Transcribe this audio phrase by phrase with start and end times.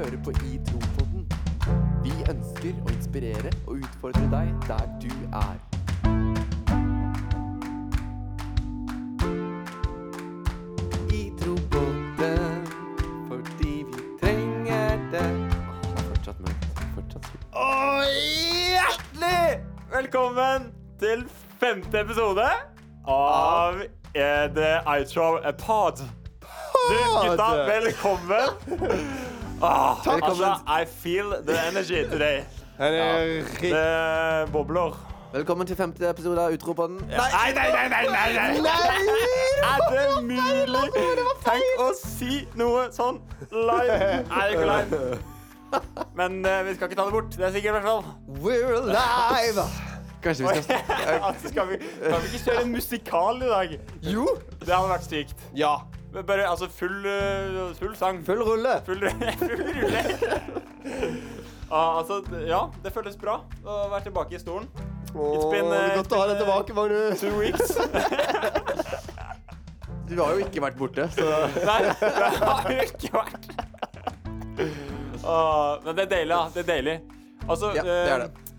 [0.00, 1.24] hører på I Tro-podden.
[2.00, 5.58] Vi ønsker å inspirere og utfordre deg der du er.
[11.12, 12.70] I Tro-podden,
[13.28, 15.26] fordi vi trenger det.
[15.28, 16.64] Åh, det er fortsatt mørkt.
[16.94, 17.44] Fortsatt mørkt.
[17.60, 18.14] Og
[18.72, 19.42] hjertelig
[19.92, 20.70] velkommen
[21.02, 21.26] til
[21.60, 22.46] femte episode
[23.04, 26.00] av eh, The iTrow Pod.
[26.00, 29.28] Du, gutta, velkommen.
[29.62, 32.40] Ah, altså, I feel the energy today.
[32.78, 33.60] Det er rik-
[34.44, 35.06] Det bobler.
[35.32, 36.96] Velkommen til femte episode av Utropodden.
[37.08, 38.70] Nei, nei, nei, nei, nei, nei.
[39.62, 40.90] Er det mulig?
[41.44, 43.20] Tenk å si noe sånn
[43.52, 43.92] live.
[44.32, 45.18] Er det ikke live?
[46.18, 47.36] Men eh, vi skal ikke ta det bort.
[47.36, 48.04] Det er sikkert i hvert fall.
[48.42, 49.68] We're alive!
[50.24, 50.76] Kanskje vi skal
[51.28, 53.76] Altså, skal, vi, skal vi ikke kjøre en musikal i dag?
[54.02, 54.26] Jo!
[54.60, 55.46] Det hadde vært sykt.
[55.56, 55.76] Ja.
[56.12, 58.22] Men Bare altså full, eh, full sang.
[58.26, 58.80] Full rulle.
[58.86, 59.04] Full,
[59.42, 60.04] full rulle.
[61.70, 62.16] Ah, altså,
[62.48, 64.64] ja, det føles bra å være tilbake i stolen.
[65.14, 67.22] Åh, been, det eh, er godt å ha deg tilbake, Magnus.
[67.22, 67.76] Two weeks.
[70.10, 71.22] Du har jo ikke vært borte, så
[71.62, 72.08] Nei, det
[72.42, 73.44] har jo ikke vært.
[75.22, 76.40] Ah, men det er deilig, da.
[76.50, 76.96] Det er deilig.
[77.46, 78.56] Altså Ja, det er eh, det.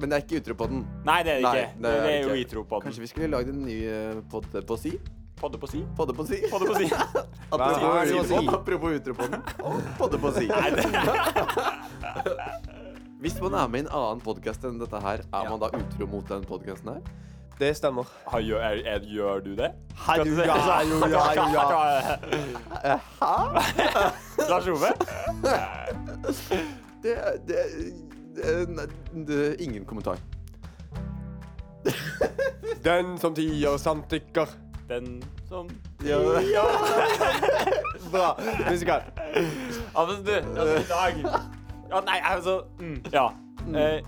[0.00, 0.80] Men det er ikke Utropodden.
[1.04, 1.68] Nei, det er det Nei, ikke.
[1.76, 2.64] det Det, er er det jo ikke.
[2.70, 2.86] på den.
[2.86, 4.94] Kanskje vi skulle lagd en ny eh, pod på si?
[5.40, 5.86] Podde på si?
[5.96, 6.36] Podde på si?
[6.50, 6.90] Podde på si.
[7.50, 9.42] Apropos, apropos Utropodden.
[9.98, 10.50] Podde på si.
[13.20, 16.06] Hvis man er med i en annen podkast enn dette her, er man da utro
[16.12, 17.00] mot den podkasten her?
[17.60, 18.04] Det stemmer.
[18.28, 19.72] har, gjør, er, er, gjør du det?
[20.04, 20.56] Herregud, ja,
[21.08, 21.24] ja,
[22.84, 22.98] ja.
[24.52, 24.92] Lars Ove?
[27.02, 27.16] Det,
[27.48, 27.56] det,
[28.36, 28.68] det,
[29.28, 30.16] det Ingen kommentar.
[32.84, 34.69] Den som tier samtykker.
[34.90, 35.68] Den som
[36.02, 36.18] Ja.
[38.12, 38.30] Bra.
[38.70, 39.02] Musikal.
[39.94, 41.20] Ja, men du, altså, i dag
[41.90, 43.28] Ja, nei, altså mm, Ja.
[43.76, 44.00] Eh,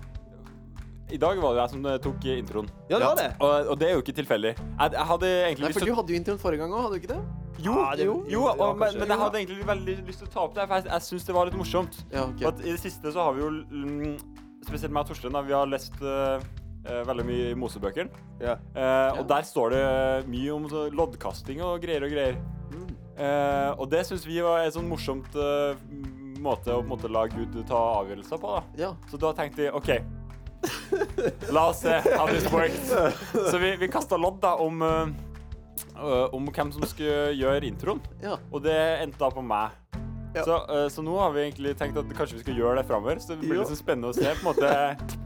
[1.13, 2.67] I dag var det jeg som eh, tok introen.
[2.89, 3.29] Ja, det var det.
[3.39, 4.53] Og, og det er jo ikke tilfeldig.
[4.57, 6.81] Jeg, jeg hadde egentlig Nei, lyst for til du hadde jo introen forrige gang òg,
[6.87, 7.21] hadde du ikke det?
[7.63, 8.99] Jo, Ja, det- jo, jo ja, og, men, kanskje.
[9.03, 11.27] men jeg hadde egentlig veldig lyst til å ta opp det, for jeg, jeg syns
[11.29, 11.99] det var litt morsomt.
[12.11, 12.41] Ja, ok.
[12.49, 14.17] At I det siste så har vi jo mm,
[14.63, 16.39] Spesielt meg og Torstein, da, vi har lest eh,
[16.83, 18.23] veldig mye i Mosebøkene.
[18.43, 18.57] Ja.
[18.75, 19.83] Eh, og der står det
[20.31, 22.39] mye om så loddkasting og greier og greier.
[22.73, 22.89] Mm.
[23.15, 25.77] Eh, og det syns vi var en sånn morsomt eh,
[26.43, 28.57] måte å på en måte la Gud ta avgjørelser på.
[28.57, 28.91] da Ja.
[29.11, 29.93] Så da tenkte vi OK,
[31.51, 32.91] la oss se how this works.
[33.51, 35.13] Så vi, vi kasta lodd da om eh,
[35.95, 38.01] eh, om hvem som skulle gjøre introen.
[38.23, 38.37] ja.
[38.51, 39.79] Og det endte da på meg.
[40.33, 40.43] Ja.
[40.43, 43.19] Så, eh, så nå har vi egentlig tenkt at kanskje vi skal gjøre det framover.
[43.21, 44.25] Så det blir litt så spennende å se.
[44.25, 45.21] på en måte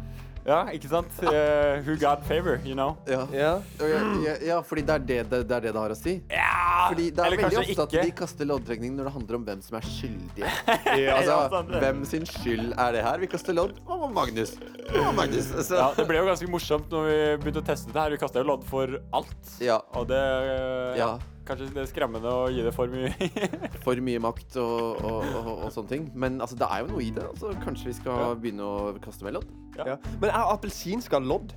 [0.47, 1.11] Ja, ikke sant?
[1.19, 2.93] Uh, who got favor, you know?
[3.05, 3.25] Ja.
[3.35, 3.49] Ja.
[3.83, 6.13] Ja, ja, ja, fordi det er det det, det er det det har å si.
[6.31, 6.87] Ja!
[6.87, 7.83] Fordi det er Eller veldig kanskje ikke.
[7.83, 10.53] at de kaster loddtrekning når det handler om hvem som er skyldige.
[11.03, 13.19] Ja, Altså, Ja, hvem sin skyld er det her?
[13.19, 13.75] Vi kaster lodd.
[13.85, 14.55] Å, Magnus.
[14.87, 15.51] Å, Magnus.
[15.51, 15.75] Altså.
[15.83, 18.15] Ja, det ble jo ganske morsomt når vi begynte å teste det her.
[18.15, 19.51] Vi kasta jo lodd for alt.
[19.59, 19.81] ja.
[19.99, 21.11] Og det ja, Ja.
[21.47, 23.11] Kanskje det er skremmende å gi det for mye.
[23.85, 26.07] For mye makt og, og, og, og sånne ting.
[26.19, 27.23] Men altså, det er jo noe i det.
[27.29, 28.33] Altså, kanskje vi skal Ja.
[28.35, 29.47] begynne å kaste med lodd?
[29.79, 29.95] ja.
[30.19, 31.53] Men er appelsinskall lodd?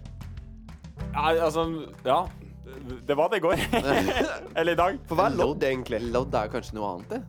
[1.14, 1.66] ja, altså
[2.06, 2.20] Ja.
[3.06, 3.58] Det var det i går.
[4.60, 4.98] Eller i dag.
[5.10, 5.98] For hva er lodd egentlig?
[6.14, 7.22] Lodd er jo kanskje noe annet, det.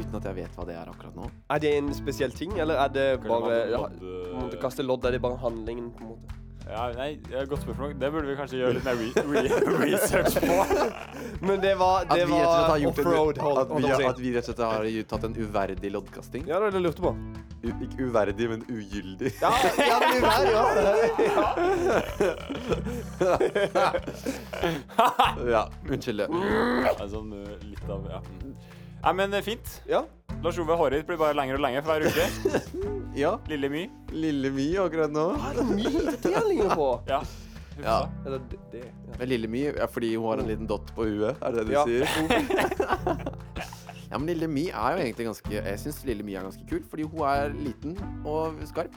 [0.00, 1.28] Uten at jeg vet hva det er akkurat nå.
[1.50, 3.80] Er det en spesiell ting, eller er det bare Kanskje ja,
[4.34, 6.39] lodd, Kaste lodd, er det bare handlingen, på en måte?
[6.70, 7.18] Ja, nei,
[7.50, 7.94] godt spørsmål.
[8.00, 9.42] Det burde vi kanskje gjøre litt mer re re
[9.82, 10.58] research på.
[11.42, 12.46] Men det var, det var
[12.90, 16.42] offroad, at, vi, at vi rett og slett har tatt en uverdig loddkasting.
[16.46, 17.12] Ja, det var det jeg lurte på.
[17.60, 19.32] U, ikke uverdig, men ugyldig.
[19.42, 19.50] Ja,
[19.82, 20.52] ja men uverdig
[21.26, 21.44] ja.
[25.54, 26.28] ja, unnskyld det.
[26.86, 28.22] Ja, sånn eh, litt av Ja.
[29.00, 29.80] Nei, men eh, fint.
[29.88, 30.02] ja.
[30.40, 32.24] Lars Ove, håret ditt blir bare lengre og lengre for hver uke.
[33.20, 33.80] Ja, Lille My.
[34.14, 35.24] lille My akkurat nå.
[35.36, 36.86] Hva er det mye detaljer på?
[37.10, 37.18] Ja.
[37.82, 37.96] Ja.
[38.24, 38.92] Eller det, det ja.
[39.26, 41.72] Lille My er fordi hun har en liten dott på huet, er det det du
[41.74, 41.82] Ja.
[41.84, 42.06] sier?
[44.10, 46.80] Ja, men lille My er jo egentlig ganske Jeg syns lille My er ganske kul,
[46.90, 47.92] fordi hun er liten
[48.26, 48.90] og skarp.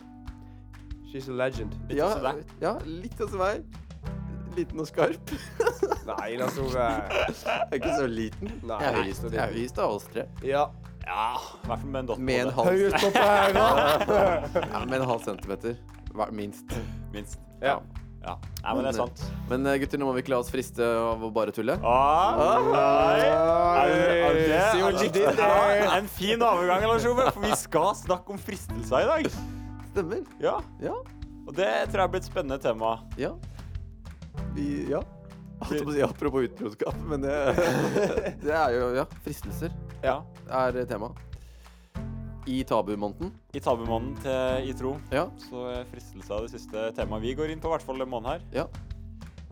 [1.12, 1.76] She's a legend.
[1.90, 2.36] Litt ja, som deg.
[2.64, 3.62] ja, litt sånn som meg.
[4.56, 5.32] Liten og skarp.
[6.10, 6.74] Nei, Lars Ove.
[6.78, 8.52] Jeg er ikke så liten.
[8.64, 10.28] Nei, jeg er høyest, jeg er høyest av oss tre.
[10.46, 10.68] Ja.
[11.04, 12.64] Ja, i hvert fall med en dott Med en på det.
[12.64, 13.26] halv, Høyest på da.
[14.72, 15.76] ja, med en halv centimeter.
[16.32, 16.72] Minst.
[17.12, 17.40] Minst.
[17.60, 17.80] Ja.
[18.24, 18.38] Ja.
[18.64, 19.24] Nei, men det er sant.
[19.50, 21.76] Men eh, gutter, nå må vi ikke la oss friste av å bare tulle.
[21.84, 23.26] Nei.
[23.90, 25.90] Det- det- See what you did Ja, there.
[25.98, 29.28] En fin overgang, Lars Ove, for vi skal snakke om fristelser i dag.
[29.92, 30.24] Stemmer.
[30.40, 30.96] Ja, Ja.
[31.46, 32.94] Og det tror jeg blir et spennende tema.
[33.20, 33.34] Ja.
[34.56, 35.02] Vi Ja.
[35.64, 37.36] Holdt på å si apropos utroskap, men det,
[38.44, 39.72] det er jo Ja, fristelser
[40.04, 40.18] Ja.
[40.50, 41.12] er tema.
[42.46, 43.32] i tabumåneden.
[43.56, 45.30] I tabumåneden til I tro Ja.
[45.50, 48.10] så er fristelse av det siste temaet vi går inn på, i hvert fall den
[48.10, 48.42] måneden her.
[48.52, 48.68] Ja.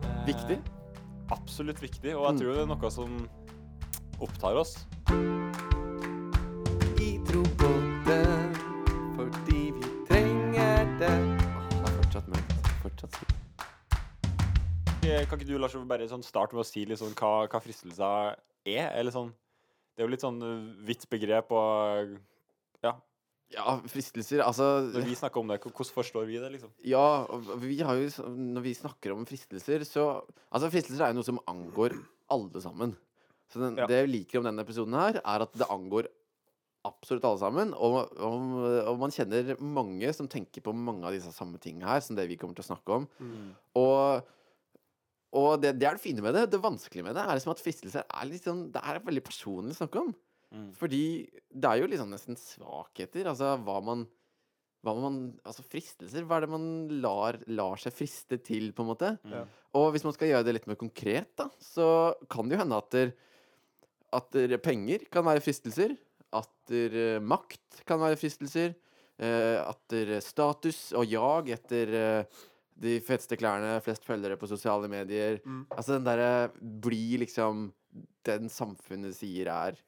[0.02, 0.58] Eh, Viktig.
[1.32, 2.40] Absolutt viktig, og jeg Mm.
[2.42, 3.28] tror det er noe som
[4.20, 4.84] opptar oss.
[7.00, 7.70] I tro på
[15.02, 18.36] Kan ikke du Lars, bare sånn starte med å si sånn hva, hva fristelser
[18.68, 18.92] er?
[18.94, 22.14] Eller sånn Det er jo litt sånn eh, vidt begrep, og
[22.84, 22.94] ja,
[23.52, 26.70] Ja, fristelser Altså når vi snakker om det, hvordan forstår vi det, liksom?
[26.86, 27.04] Ja,
[27.60, 30.06] vi har jo Når vi snakker om fristelser, så
[30.52, 31.98] Altså, fristelser er jo noe som angår
[32.32, 32.94] alle sammen.
[33.52, 33.84] Så den, Ja.
[33.86, 36.06] det jeg liker om denne episoden her, er at det angår
[36.88, 37.74] absolutt alle sammen.
[37.76, 38.54] Og, og,
[38.88, 42.24] og man kjenner mange som tenker på mange av disse samme tingene her, som det
[42.30, 43.04] vi kommer til å snakke om.
[43.76, 44.30] Og,
[45.32, 46.48] og det, det er det fine med det.
[46.52, 49.76] Det vanskelige med det er liksom at fristelser er litt sånn Det er veldig personlig
[49.76, 50.10] å snakke om.
[50.52, 50.66] Mm.
[50.76, 51.04] Fordi
[51.48, 53.30] det er jo liksom nesten svakheter.
[53.30, 54.04] Altså hva man
[54.82, 56.64] hva man, altså fristelser, hva er det man
[57.04, 59.12] lar, lar seg friste til, på en måte?
[59.30, 59.44] Ja.
[59.78, 61.86] Og hvis man skal gjøre det litt mer konkret, da, så
[62.32, 63.12] kan det jo hende at, der,
[64.18, 65.94] at der penger kan være fristelser.
[66.34, 68.74] At der, eh, makt kan være fristelser.
[69.22, 72.38] Uh, at der, status og jag etter eh,
[72.82, 75.40] de feteste klærne, flest følgere på sosiale medier.
[75.44, 75.64] Mm.
[75.70, 77.70] Altså den derre bli liksom
[78.26, 79.78] den samfunnet sier er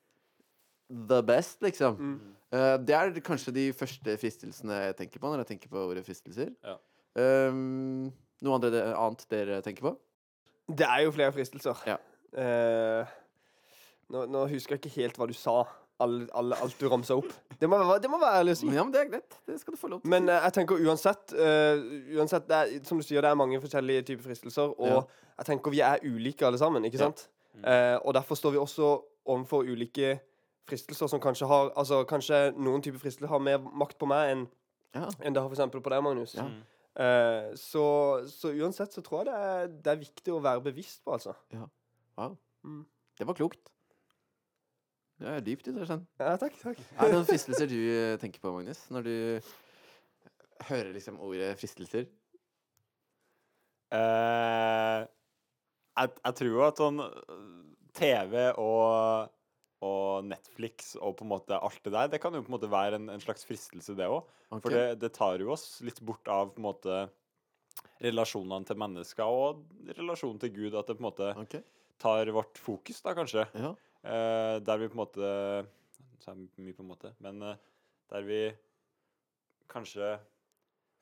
[0.91, 1.97] the best, liksom.
[1.97, 2.17] Mm.
[2.55, 6.05] Uh, det er kanskje de første fristelsene jeg tenker på når jeg tenker på ordet
[6.07, 6.53] fristelser.
[6.65, 6.77] Ja.
[7.15, 8.11] Um,
[8.45, 9.95] noe andre, annet dere tenker på?
[10.69, 11.81] Det er jo flere fristelser.
[11.89, 11.97] Ja.
[12.35, 13.09] Uh,
[14.13, 15.63] nå, nå husker jeg ikke helt hva du sa.
[16.03, 17.31] Alle, all, alt du ramsa opp.
[17.61, 18.67] Det må, det må være ærlig å si.
[18.75, 19.37] Ja, men det er greit.
[19.47, 20.11] Det skal du få lov til.
[20.11, 21.85] Men uh, jeg tenker uansett, uh,
[22.19, 24.75] uansett det er, Som du sier, det er mange forskjellige typer fristelser.
[24.75, 25.01] Og Ja.
[25.39, 27.07] jeg tenker vi er ulike alle sammen, ikke Ja.
[27.07, 27.29] sant?
[27.63, 28.91] Uh, og derfor står vi også
[29.25, 30.19] overfor ulike
[30.69, 34.47] fristelser som kanskje har Altså kanskje noen typer fristelser har mer makt på meg enn
[34.95, 35.09] ja.
[35.23, 36.35] enn det har eksempel på deg, Magnus.
[36.39, 36.47] Ja.
[36.49, 36.63] Mm.
[36.95, 37.85] Eh, så,
[38.31, 41.35] så uansett så tror jeg det er, det er viktig å være bevisst på, altså.
[42.15, 42.37] Wow.
[42.63, 42.85] Mm.
[43.19, 43.74] Det var klokt.
[45.21, 46.07] Det er dypt, interessant.
[46.19, 46.57] Ja, takk.
[46.59, 46.81] takk.
[46.99, 49.17] Er det noen fristelser du eh, tenker på, Magnus, når du
[50.69, 52.09] hører liksom ordet fristelser?
[53.95, 55.05] Uh,
[55.95, 57.43] jeg, jeg tror jo at sånn øh,
[57.95, 59.31] TV og,
[59.87, 62.71] og Netflix og på en måte alt det der, det kan jo på en måte
[62.73, 64.25] være en, en slags fristelse, det òg.
[64.49, 64.65] Okay.
[64.65, 67.05] For det, det tar jo oss litt bort av på en måte
[68.03, 69.63] relasjonene til mennesker og
[69.95, 70.75] relasjonen til Gud.
[70.79, 71.63] At det på en måte okay.
[72.03, 73.47] tar vårt fokus, da, kanskje.
[73.55, 73.75] Ja.
[74.05, 75.29] Eh, der vi på en måte
[76.21, 77.55] Så er det mye på en måte, men uh,
[78.13, 78.39] der vi
[79.69, 80.15] kanskje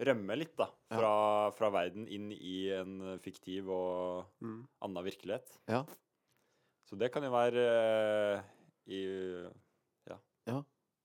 [0.03, 0.97] rømmer litt, da, Ja.
[0.99, 1.13] fra,
[1.55, 4.67] fra verden inn i en fiktiv og Mm.
[4.83, 5.47] annen virkelighet.
[5.69, 5.85] Ja.
[6.89, 7.63] Så det kan jo være
[8.39, 8.43] uh,
[8.91, 9.03] i
[10.09, 10.17] ja,
[10.49, 10.63] Ja.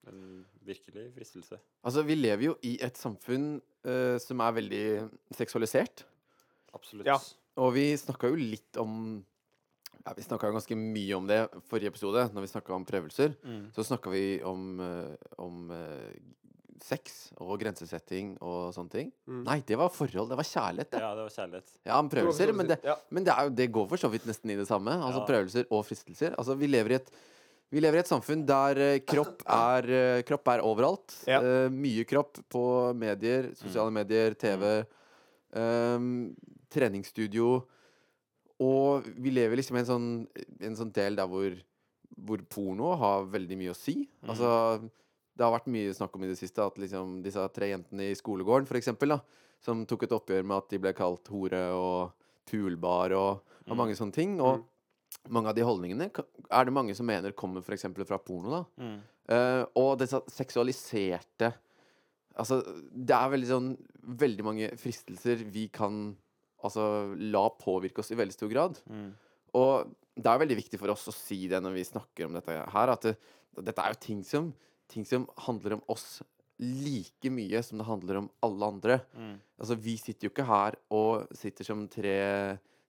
[0.07, 1.59] en virkelig fristelse.
[1.83, 3.61] Altså, vi lever jo i et samfunn
[4.19, 6.03] som er veldig seksualisert.
[6.73, 7.05] Absolutt.
[7.07, 7.15] Ja.
[7.55, 9.23] Og vi snakka jo litt om
[10.05, 11.39] ja, Vi snakka ganske mye om det
[11.69, 13.35] forrige episode, når vi snakka om prøvelser.
[13.43, 13.61] Mm.
[13.75, 16.17] Så snakka vi om, eh, om eh,
[16.83, 19.13] sex og grensesetting og sånne ting.
[19.27, 19.43] Mm.
[19.47, 20.29] Nei, det var forhold.
[20.31, 21.01] Det var kjærlighet, det.
[21.03, 21.73] Ja, det var kjærlighet.
[21.83, 22.77] Ja, om prøvelser, men, det,
[23.09, 24.93] men det, er det går for så vidt nesten i det samme.
[24.93, 25.29] Altså Ja.
[25.31, 26.37] prøvelser og fristelser.
[26.37, 27.11] Altså, vi lever i et
[27.67, 31.11] vi lever i et samfunn der eh, kropp er, kropp er overalt.
[31.27, 31.41] Ja.
[31.43, 32.61] Uh, mye kropp på
[32.95, 34.85] medier, sosiale medier, TV,
[35.51, 36.29] um,
[36.71, 37.57] treningsstudio.
[38.63, 40.07] Og vi lever liksom i en sånn,
[40.65, 41.53] en sånn del der hvor,
[42.17, 43.99] hvor porno har veldig mye å si.
[44.23, 44.31] Mm.
[44.33, 44.51] Altså,
[45.37, 48.15] det har vært mye snakk om i det siste at liksom disse tre jentene i
[48.17, 49.19] skolegården, for eksempel, da,
[49.61, 52.15] som tok et oppgjør med at de ble kalt hore og
[52.49, 53.77] pulbar og, og Mm.
[53.77, 54.39] mange sånne ting.
[54.41, 54.63] Og
[55.29, 57.85] mange av de holdningene er det mange som mener kommer f.eks.
[58.07, 58.49] fra porno.
[58.49, 58.63] da.
[58.79, 58.99] Mm.
[59.27, 61.53] Uh, og det seksualiserte
[62.37, 62.61] Altså,
[62.95, 63.65] det er veldig sånn
[64.07, 66.15] Veldig mange fristelser vi kan
[66.65, 68.79] altså la påvirke oss i veldig stor grad.
[68.89, 69.09] Mm.
[69.57, 72.55] Og det er veldig viktig for oss å si det når vi snakker om dette
[72.73, 73.13] her, at det,
[73.59, 74.49] dette er jo ting som,
[74.89, 76.17] ting som handler om oss
[76.57, 78.99] like mye som det handler om alle andre.
[79.13, 79.35] Mm.
[79.61, 82.17] Altså, vi sitter jo ikke her og sitter som tre,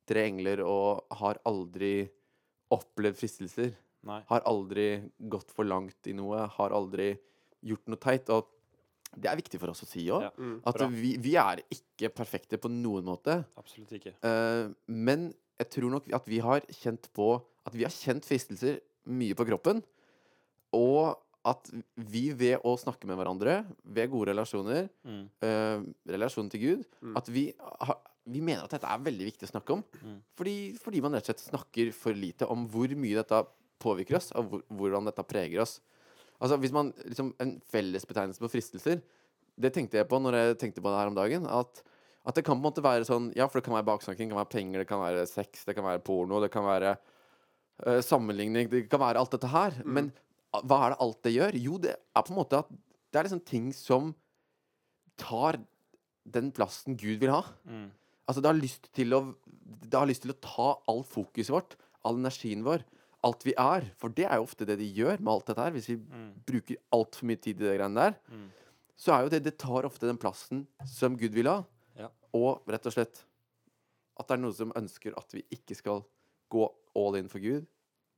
[0.08, 2.08] tre engler og har aldri
[2.72, 3.75] opplevd fristelser.
[4.08, 4.22] Nei.
[4.30, 6.46] Har aldri gått for langt i noe.
[6.56, 7.12] Har aldri
[7.66, 8.30] gjort noe teit.
[8.32, 8.48] Og
[9.17, 10.27] det er viktig for oss å si òg.
[10.27, 10.33] Ja.
[10.38, 10.57] Mm.
[10.69, 13.41] At vi, vi er ikke perfekte på noen måte.
[13.59, 14.12] Absolutt ikke.
[14.23, 17.33] Uh, men jeg tror nok at vi har kjent på
[17.69, 18.79] At vi har kjent fristelser
[19.12, 19.83] mye på kroppen.
[20.77, 21.17] Og
[21.49, 21.69] at
[22.11, 25.25] vi ved å snakke med hverandre, ved gode relasjoner, Mm.
[25.43, 27.17] Uh, relasjonen til Gud, Mm.
[27.17, 29.85] at vi, har, vi mener at dette er veldig viktig å snakke om.
[30.03, 30.19] Mm.
[30.37, 33.43] Fordi, fordi man rett og slett snakker for lite om hvor mye dette
[33.81, 35.81] påvirker oss, og hvor, hvordan dette preger oss.
[36.38, 39.00] Altså hvis man liksom En fellesbetegnelse på fristelser
[39.59, 41.47] Det tenkte jeg på når jeg tenkte på det her om dagen.
[41.50, 41.83] At,
[42.23, 44.37] at det kan på en måte være sånn Ja, for det kan være baksnakking, det
[44.37, 46.95] kan være penger, det kan være sex, det kan være porno, det kan være
[47.87, 49.80] uh, sammenligning Det kan være alt dette her.
[49.85, 50.12] Men
[50.64, 51.59] hva er det alt det gjør?
[51.61, 52.71] Jo, det er på en måte at
[53.09, 54.12] det er liksom ting som
[55.18, 55.59] tar
[56.28, 57.42] den plassen Gud vil ha.
[57.64, 57.88] Mm.
[58.28, 59.23] Altså, det har lyst til å
[59.88, 62.85] Det har lyst til å ta all fokuset vårt, all energien vår,
[63.28, 63.87] alt vi er.
[64.00, 65.75] For det er jo ofte det de gjør med alt dette her.
[65.76, 66.30] Hvis vi Mm.
[66.49, 68.50] bruker altfor mye tid i de greiene der, Mm.
[68.97, 71.64] så er jo det Det tar ofte den plassen som Gud vil ha.
[71.97, 72.08] Ja.
[72.35, 73.25] Og rett og slett
[74.18, 76.04] at det er noen som ønsker at vi ikke skal
[76.50, 77.66] gå all in for Gud.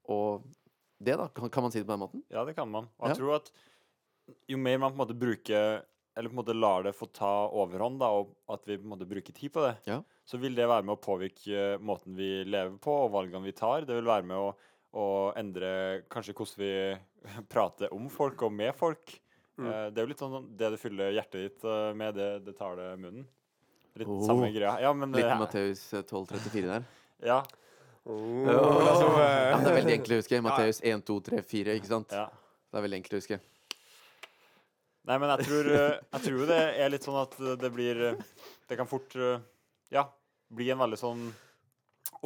[0.09, 0.43] Og
[1.03, 1.29] det, da.
[1.29, 2.23] Kan, kan man si det på den måten?
[2.31, 2.85] Ja, det kan man.
[2.99, 3.15] Og Ja.
[3.15, 3.51] jeg tror at
[4.49, 5.83] jo mer man på en måte bruker
[6.17, 8.99] Eller på en måte lar det få ta overhånd, da, og at vi på en
[8.99, 10.03] måte bruker tid på det, Ja.
[10.27, 13.83] så vil det være med å påvirke måten vi lever på, og valgene vi tar.
[13.87, 14.55] Det vil være med å,
[14.97, 16.71] å endre kanskje hvordan vi
[17.53, 19.13] prater om folk og med folk.
[19.61, 19.67] Mm.
[19.69, 22.57] Eh, det er jo litt sånn det du fyller hjertet ditt eh, med, det, det
[22.59, 23.27] tar det munnen.
[23.99, 24.21] Litt Oh.
[24.25, 24.77] samme greia.
[24.81, 26.85] Ja, men Litt eh, Matteus eh, 12,34 der.
[27.31, 27.41] Ja.
[28.09, 28.59] Oh, Ja.
[28.91, 30.43] altså, Ja, eh, men det er veldig enkelt å huske.
[30.47, 31.75] Matteus 1, 2, 3, 4.
[31.81, 32.15] Ikke sant?
[32.17, 32.29] ja.
[32.71, 33.41] Det er veldig enkelt å huske.
[35.11, 38.01] Nei, men jeg tror, jeg tror det er litt sånn at det blir
[38.69, 39.17] Det kan fort
[39.91, 40.05] Ja,
[40.55, 41.25] bli en veldig sånn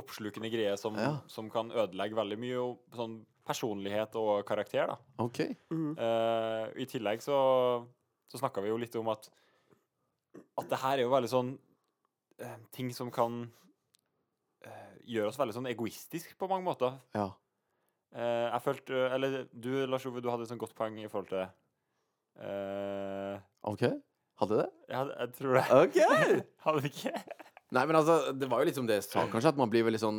[0.00, 1.18] oppslukende greie som, Ja.
[1.30, 4.96] som kan ødelegge veldig mye og sånn personlighet og karakter, da.
[5.22, 5.40] OK.
[5.70, 5.92] Mm.
[5.98, 7.36] Uh, I tillegg så,
[8.32, 9.28] så snakka vi jo litt om at
[10.58, 11.52] At det her er jo veldig sånn
[12.42, 13.44] uh, ting som kan
[14.66, 16.96] uh, gjøre oss veldig sånn egoistisk på mange måter.
[17.14, 17.28] Ja.
[18.14, 21.32] Eh, jeg følte Eller du, Lars Ove, du hadde et sånt godt poeng i forhold
[21.32, 21.40] til
[22.38, 23.82] eh, OK?
[24.38, 24.68] Hadde det?
[24.90, 25.64] Jeg, jeg tror det.
[25.80, 25.98] OK!
[26.64, 27.12] Hadde du ikke?
[27.72, 29.98] Nei, men altså, det var jo liksom det jeg sa, kanskje, at man blir veldig
[29.98, 30.18] sånn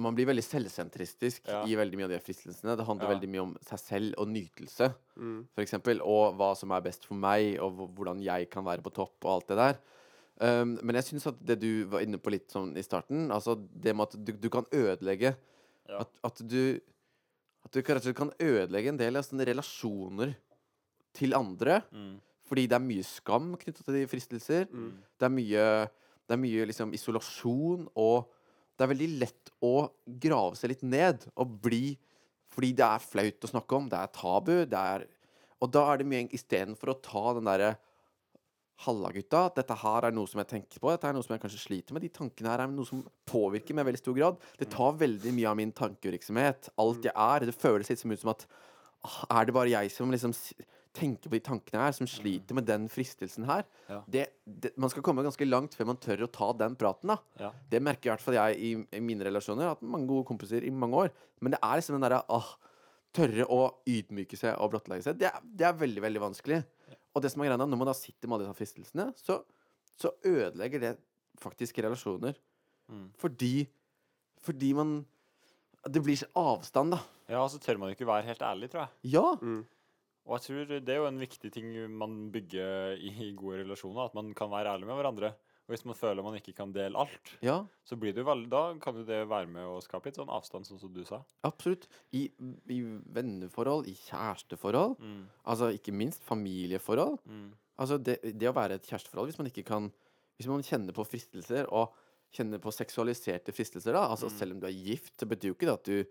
[0.00, 1.60] Man blir veldig selvsentristisk Ja.
[1.68, 2.76] i veldig mye av de fristelsene.
[2.76, 3.14] Det handler Ja.
[3.14, 5.46] veldig mye om seg selv og nytelse, Mm.
[5.54, 8.92] for eksempel, og hva som er best for meg, og hvordan jeg kan være på
[8.92, 9.78] topp, og alt det der.
[10.40, 13.56] Um, men jeg syns at det du var inne på litt sånn i starten, altså
[13.80, 15.36] det med at du, du kan ødelegge
[15.88, 16.00] Ja.
[16.00, 16.80] at, at du
[17.64, 20.34] At du slett kan ødelegge en del av sånne relasjoner
[21.12, 21.82] til andre.
[21.92, 22.20] Mm.
[22.48, 24.66] Fordi det er mye skam knyttet til de fristelser.
[24.72, 24.92] Mm.
[25.18, 25.90] Det er mye,
[26.28, 28.28] det er mye liksom isolasjon, og
[28.76, 29.74] det er veldig lett å
[30.22, 31.96] grave seg litt ned og bli
[32.52, 35.06] Fordi det er flaut å snakke om, det er tabu, det er
[35.58, 37.76] Og da er det mye istedenfor å ta den derre
[38.84, 39.48] Halla, gutta.
[39.56, 40.90] Dette her er noe som jeg tenker på.
[40.92, 42.04] Dette er noe som jeg kanskje sliter med.
[42.04, 44.36] De tankene her er noe som påvirker meg i veldig stor grad.
[44.54, 46.68] Det tar veldig mye av min tankevirksomhet.
[46.78, 47.46] Alt jeg er.
[47.48, 48.46] Det føles litt som ut som at
[49.34, 50.36] Er det bare jeg som liksom
[50.98, 53.64] tenker på de tankene her, som sliter med den fristelsen her?
[53.88, 54.00] Ja.
[54.10, 57.18] Det, det, man skal komme ganske langt før man tør å ta den praten, da.
[57.40, 57.52] Ja.
[57.70, 59.64] Det merker i hvert fall jeg i, i mine relasjoner.
[59.64, 61.12] Jeg har hatt mange gode kompiser i mange år.
[61.40, 62.56] Men det er liksom den derre åh,
[63.16, 65.16] Tørre å ydmyke seg og blottlegge seg.
[65.18, 66.58] Det er, det er veldig, veldig vanskelig.
[67.16, 69.38] Og det som er greia, når man da sitter med alle disse fristelsene, så,
[69.96, 70.90] så ødelegger det
[71.40, 72.36] faktisk relasjoner.
[72.92, 73.06] Mm.
[73.20, 73.66] Fordi
[74.44, 74.92] Fordi man
[75.88, 76.98] Det blir avstand, da.
[77.32, 79.12] ja, og så tør man jo ikke være helt ærlig, tror jeg.
[79.16, 79.24] Ja.
[79.40, 79.64] Mm.
[80.28, 84.14] Og jeg tror det er jo en viktig ting man bygger i, gode relasjoner, at
[84.18, 85.30] man kan være ærlig med hverandre.
[85.68, 88.48] Og hvis man føler man ikke kan dele alt, Ja, så blir det jo veldig,
[88.52, 91.22] da kan jo det være med å skape litt sånn avstand, sånn som du sa.
[91.44, 91.88] absolutt.
[92.12, 92.30] I,
[92.68, 92.78] I
[93.12, 95.24] venneforhold, i kjæresteforhold, Mm.
[95.44, 97.18] altså ikke minst familieforhold.
[97.26, 97.52] Mm.
[97.78, 99.92] Altså det, det å være et kjæresteforhold, hvis man ikke kan
[100.38, 101.92] Hvis man kjenner på fristelser, og
[102.32, 104.38] kjenner på seksualiserte fristelser, da Altså Mm.
[104.38, 106.04] selv om du er gift, så betyr jo ikke det at du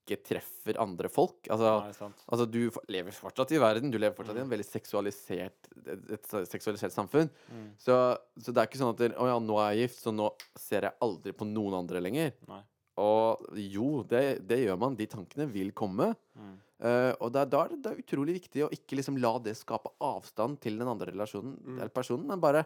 [0.00, 1.46] ikke treffer andre folk.
[1.52, 2.58] Altså, Nei, altså du
[2.90, 7.30] lever fortsatt i verden, du lever fortsatt i en veldig seksualisert et, et seksualisert samfunn.
[7.52, 7.68] Mm.
[7.78, 7.96] Så,
[8.40, 10.32] så det er ikke sånn at 'Å oh ja, nå er jeg gift, så nå
[10.58, 12.34] ser jeg aldri på noen andre lenger.
[12.48, 12.62] Nei.
[13.00, 14.96] Og jo, det, det gjør man.
[14.98, 16.10] De tankene vil komme.
[16.36, 16.56] Mm.
[16.80, 19.34] Uh, og det er, da er det, det er utrolig viktig å ikke liksom la
[19.44, 21.78] det skape avstand til den andre relasjonen Mm.
[21.78, 22.64] eller personen, men bare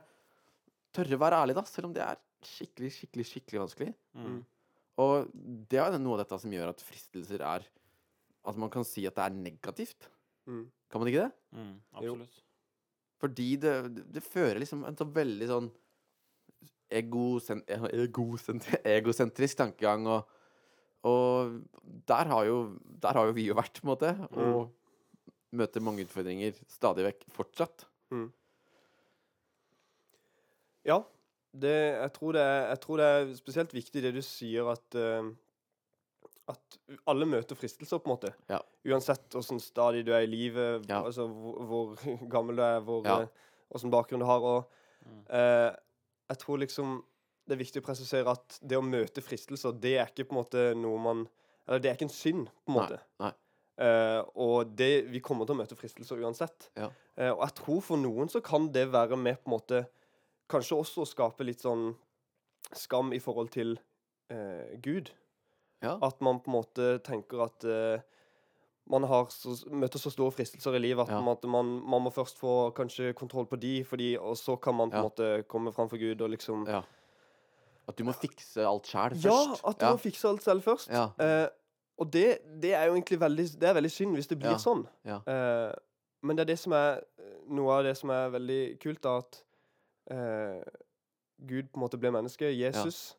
[0.94, 3.94] tørre å være ærlig, da, selv om det er skikkelig, skikkelig, skikkelig vanskelig.
[4.14, 4.36] Mm.
[5.02, 5.30] Og
[5.70, 7.64] det er noe av dette som gjør at fristelser er
[8.46, 10.10] At man kan si at det er negativt.
[10.46, 10.66] Mm.
[10.92, 11.32] Kan man ikke det?
[11.56, 11.74] Mm.
[11.96, 12.42] Absolutt.
[13.24, 13.72] Fordi det,
[14.12, 15.70] det, fører liksom en så veldig sånn
[16.92, 20.28] egosent, egosent, egosentrisk tankegang, og,
[21.08, 21.54] og
[22.04, 22.58] der, har jo,
[23.00, 27.24] der har jo vi jo vært, på en måte, og møter mange utfordringer stadig vekk
[27.32, 27.86] fortsatt.
[30.84, 31.00] Ja.
[31.54, 34.96] Det, jeg, tror det er, jeg tror det er spesielt viktig det du sier, at
[34.98, 35.28] uh,
[36.50, 38.32] At alle møter fristelser, på en måte.
[38.50, 38.58] Ja.
[38.90, 40.98] Uansett åssen stadie du er i livet, Ja.
[41.06, 41.94] altså hvor, hvor
[42.34, 43.20] gammel du er, åssen Ja.
[43.72, 44.44] eh, bakgrunn du har.
[44.44, 44.66] Og
[45.30, 45.70] eh,
[46.28, 46.98] jeg tror liksom
[47.46, 50.40] det er viktig å presisere at det å møte fristelser, det er ikke på en
[50.42, 51.24] måte noe man
[51.66, 52.98] Eller det er ikke en synd, på en måte.
[53.20, 53.32] nei.
[53.80, 56.68] Eh, og det, vi kommer til å møte fristelser uansett.
[56.76, 56.90] Ja.
[57.18, 59.80] Uh, og jeg tror for noen så kan det være med på en måte
[60.54, 61.90] Kanskje også skape litt sånn
[62.74, 63.76] skam i forhold til
[64.32, 65.10] eh, Gud.
[65.84, 65.98] Ja.
[66.02, 68.00] At man på en måte tenker at eh,
[68.90, 71.20] man har så, møter så store fristelser i livet at Ja.
[71.24, 74.90] man, man, man må først få kanskje kontroll på de, fordi, og så kan man
[74.92, 75.08] på en Ja.
[75.08, 76.82] måte komme fram for Gud og liksom Ja.
[77.88, 80.88] At du må fikse alt sjæl Ja, at du må fikse alt selv først.
[80.90, 81.48] Eh,
[81.98, 84.86] og det, det er jo egentlig veldig Det er veldig synd hvis det blir sånn.
[85.04, 85.72] Eh,
[86.24, 87.02] men det er det som er
[87.52, 89.42] noe av det som er veldig kult, da, at
[90.10, 90.62] eh,
[91.38, 92.50] Gud på en måte ble menneske.
[92.56, 93.16] Jesus,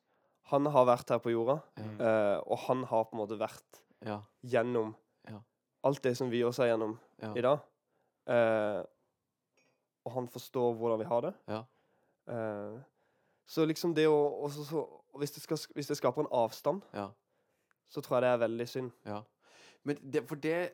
[0.52, 2.00] han har vært her på jorda, mm.
[2.02, 4.22] eh, og han har på en måte vært Ja.
[4.44, 4.96] gjennom
[5.28, 5.40] Ja.
[5.84, 7.00] alt det som vi også er gjennom
[7.36, 7.60] i dag.
[8.28, 8.84] Eh,
[10.06, 11.34] og han forstår hvordan vi har det.
[11.48, 11.64] Ja.
[12.28, 12.80] Eh,
[13.48, 14.86] så liksom det å også, så,
[15.18, 17.10] hvis, det skal, hvis det skaper en avstand, Ja.
[17.90, 18.92] så tror jeg det er veldig synd.
[19.06, 19.22] ja.
[19.84, 20.72] Men det, for det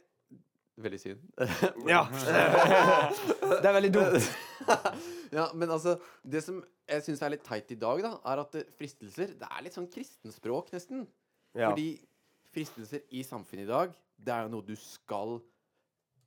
[0.82, 1.22] Veldig synd.
[1.92, 2.02] Ja.
[2.12, 4.28] det er veldig dumt.
[5.38, 6.62] ja, men altså Det som
[6.92, 9.78] jeg syns er litt teit i dag, da, er at eh, fristelser Det er litt
[9.78, 11.06] sånn kristenspråk, nesten.
[11.58, 11.70] Ja.
[11.72, 11.90] Fordi
[12.52, 15.38] fristelser i samfunnet i dag, det er jo noe du skal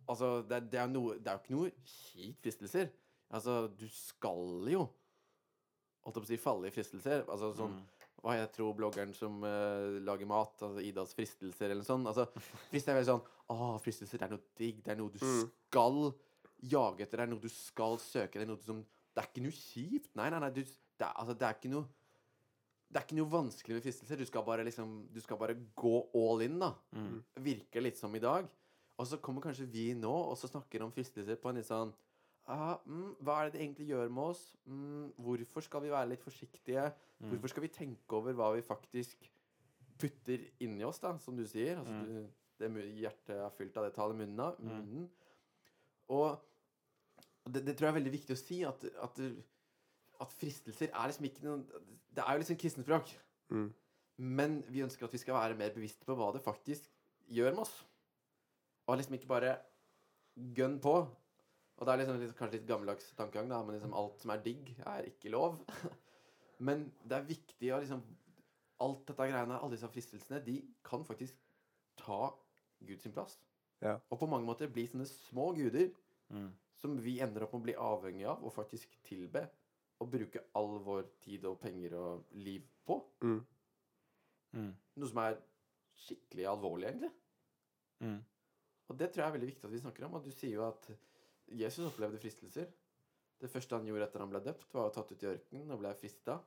[0.09, 2.91] Altså, det, er- det er noe Det er jo ikke noe kjipt fristelser.
[3.35, 4.87] Altså, du skal jo
[6.05, 7.25] Holdt jeg på å si i fristelser.
[7.29, 7.77] Altså sånn
[8.25, 12.07] Hva jeg tror bloggeren som uh, lager mat, altså Idas fristelser eller noe sånt.
[12.09, 12.25] Altså,
[12.73, 14.79] hvis det er veldig sånn Å, fristelser, det er noe digg.
[14.85, 15.51] Det er noe du Mm.
[15.69, 15.99] skal
[16.65, 17.19] jage etter.
[17.21, 18.39] Det er noe du skal søke.
[18.39, 18.81] Det er noe som
[19.15, 20.11] Det er ikke noe kjipt.
[20.17, 20.51] Nei, nei, nei.
[20.51, 21.85] Du, det, altså, det er ikke noe
[22.95, 24.19] det er ikke noe vanskelig med fristelser.
[24.21, 26.73] Du skal bare liksom Du skal bare gå all in, da.
[26.95, 27.23] Mm.
[27.43, 28.47] Virker litt som i dag.
[28.99, 31.91] Og så kommer kanskje vi nå og så snakker om fristelser på en litt sånn
[32.47, 34.43] ah, mm, Hva er det det egentlig gjør med oss?
[34.67, 36.87] Mm, hvorfor skal vi være litt forsiktige?
[37.21, 37.29] Mm.
[37.33, 39.29] Hvorfor skal vi tenke over hva vi faktisk
[39.99, 41.79] putter inni oss, da, som du sier?
[41.79, 42.07] Altså, Mm.
[42.07, 42.27] du,
[42.59, 44.59] det hjertet er fylt av det tallet munnen av.
[44.61, 44.69] Mm.
[44.71, 45.11] munnen.
[46.09, 46.41] Og
[47.47, 49.21] det, det tror jeg er veldig viktig å si, at, at,
[50.21, 51.83] at fristelser er liksom ikke noe
[52.15, 53.11] Det er jo liksom kristenspråk.
[53.51, 53.73] Mm.
[54.19, 56.87] Men vi ønsker at vi skal være mer bevisste på hva det faktisk
[57.27, 57.75] gjør med oss.
[58.87, 59.57] Og liksom ikke bare
[60.55, 60.95] gønn på.
[61.79, 64.43] Og det er liksom litt, kanskje litt gammeldags tankegang, da, men liksom alt som er
[64.45, 65.59] digg, er ikke lov.
[66.67, 68.05] men det er viktig å liksom
[68.83, 71.37] Alt dette greiene, alle disse fristelsene, de kan faktisk
[71.97, 72.33] ta
[72.83, 73.37] Gud sin plass.
[73.81, 73.95] Ja.
[74.11, 75.93] Og på mange måter bli sånne små guder
[76.33, 76.51] Mm.
[76.75, 79.45] som vi ender opp med å bli avhengig av og faktisk tilbe.
[80.03, 82.97] Og bruke all vår tid og penger og liv på.
[83.23, 83.39] Mm.
[84.55, 84.73] Mm.
[84.99, 85.37] Noe som er
[86.05, 87.13] skikkelig alvorlig, egentlig.
[88.03, 88.19] Mm.
[88.91, 90.17] Og det tror jeg er veldig viktig at vi snakker om.
[90.19, 90.91] Og du sier jo at
[91.53, 92.71] Jesus opplevde fristelser.
[93.41, 95.83] Det første han gjorde etter han ble døpt, var å tatt ut i ørkenen og
[95.83, 96.39] ble frista.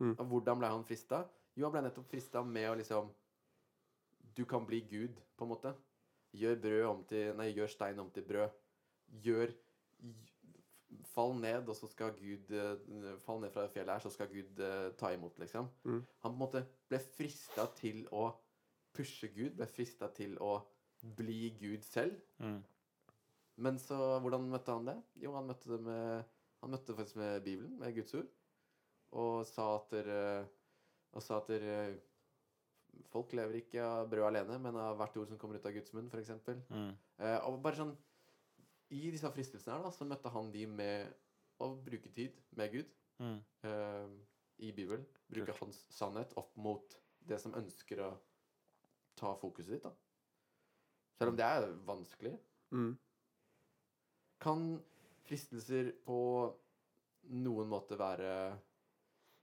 [0.00, 0.14] Mm.
[0.14, 1.22] Og hvordan ble han frista?
[1.56, 3.12] Jo, han ble nettopp frista med å liksom
[4.36, 5.72] Du kan bli Gud, på en måte.
[6.36, 8.56] Gjør brød om til Nei, gjør stein om til brød.
[9.24, 9.54] Gjør
[11.08, 14.28] Fall ned, og så skal Gud eh, Fall ned fra det fjellet her, så skal
[14.30, 15.68] Gud uh, ta imot, liksom.
[15.84, 16.02] Mm.
[16.22, 18.28] Han på en måte ble frista til å
[18.96, 20.58] pushe Gud, ble frista til å
[21.16, 22.20] bli Gud selv.
[22.38, 22.60] Mm.
[23.58, 24.96] Men så, hvordan møtte han det?
[25.22, 26.24] Jo, han møtte det med
[26.62, 28.26] Han møtte det faktisk med Bibelen, med Guds ord.
[29.16, 30.48] Og sa at dere
[31.16, 31.76] Og sa at dere
[33.12, 35.92] Folk lever ikke av brød alene, men av hvert ord som kommer ut av Guds
[35.92, 36.30] munn, f.eks.
[36.70, 36.94] Mm.
[37.20, 37.90] Eh, og bare sånn
[38.94, 41.12] I disse fristelsene her, da, så møtte han de med
[41.60, 43.38] å bruke tid med Gud Mm.
[43.64, 44.08] eh,
[44.58, 45.04] i Bibelen.
[45.32, 45.60] Bruke Kult.
[45.62, 48.10] hans sannhet opp mot det som ønsker å
[49.16, 49.82] ta fokuset ditt.
[49.86, 49.92] da.
[51.18, 52.34] Selv om det er vanskelig.
[52.72, 52.98] Mm.
[54.42, 54.66] Kan
[55.26, 56.18] fristelser på
[57.34, 58.32] noen måte være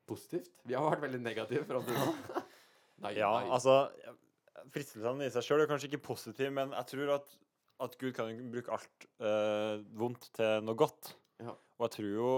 [0.07, 0.51] positivt?
[0.67, 2.13] Vi har vært veldig negative fram til nå.
[3.03, 3.49] nei, Ja, nei.
[3.55, 3.77] altså
[4.71, 7.31] Fristelsene i seg sjøl er kanskje ikke positive, men jeg tror at,
[7.83, 11.09] at Gud kan bruke alt eh, vondt til noe godt.
[11.43, 11.55] Ja.
[11.79, 12.29] Og jeg tror jo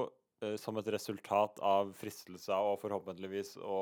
[0.42, 3.78] eh, som et resultat av fristelser og forhåpentligvis å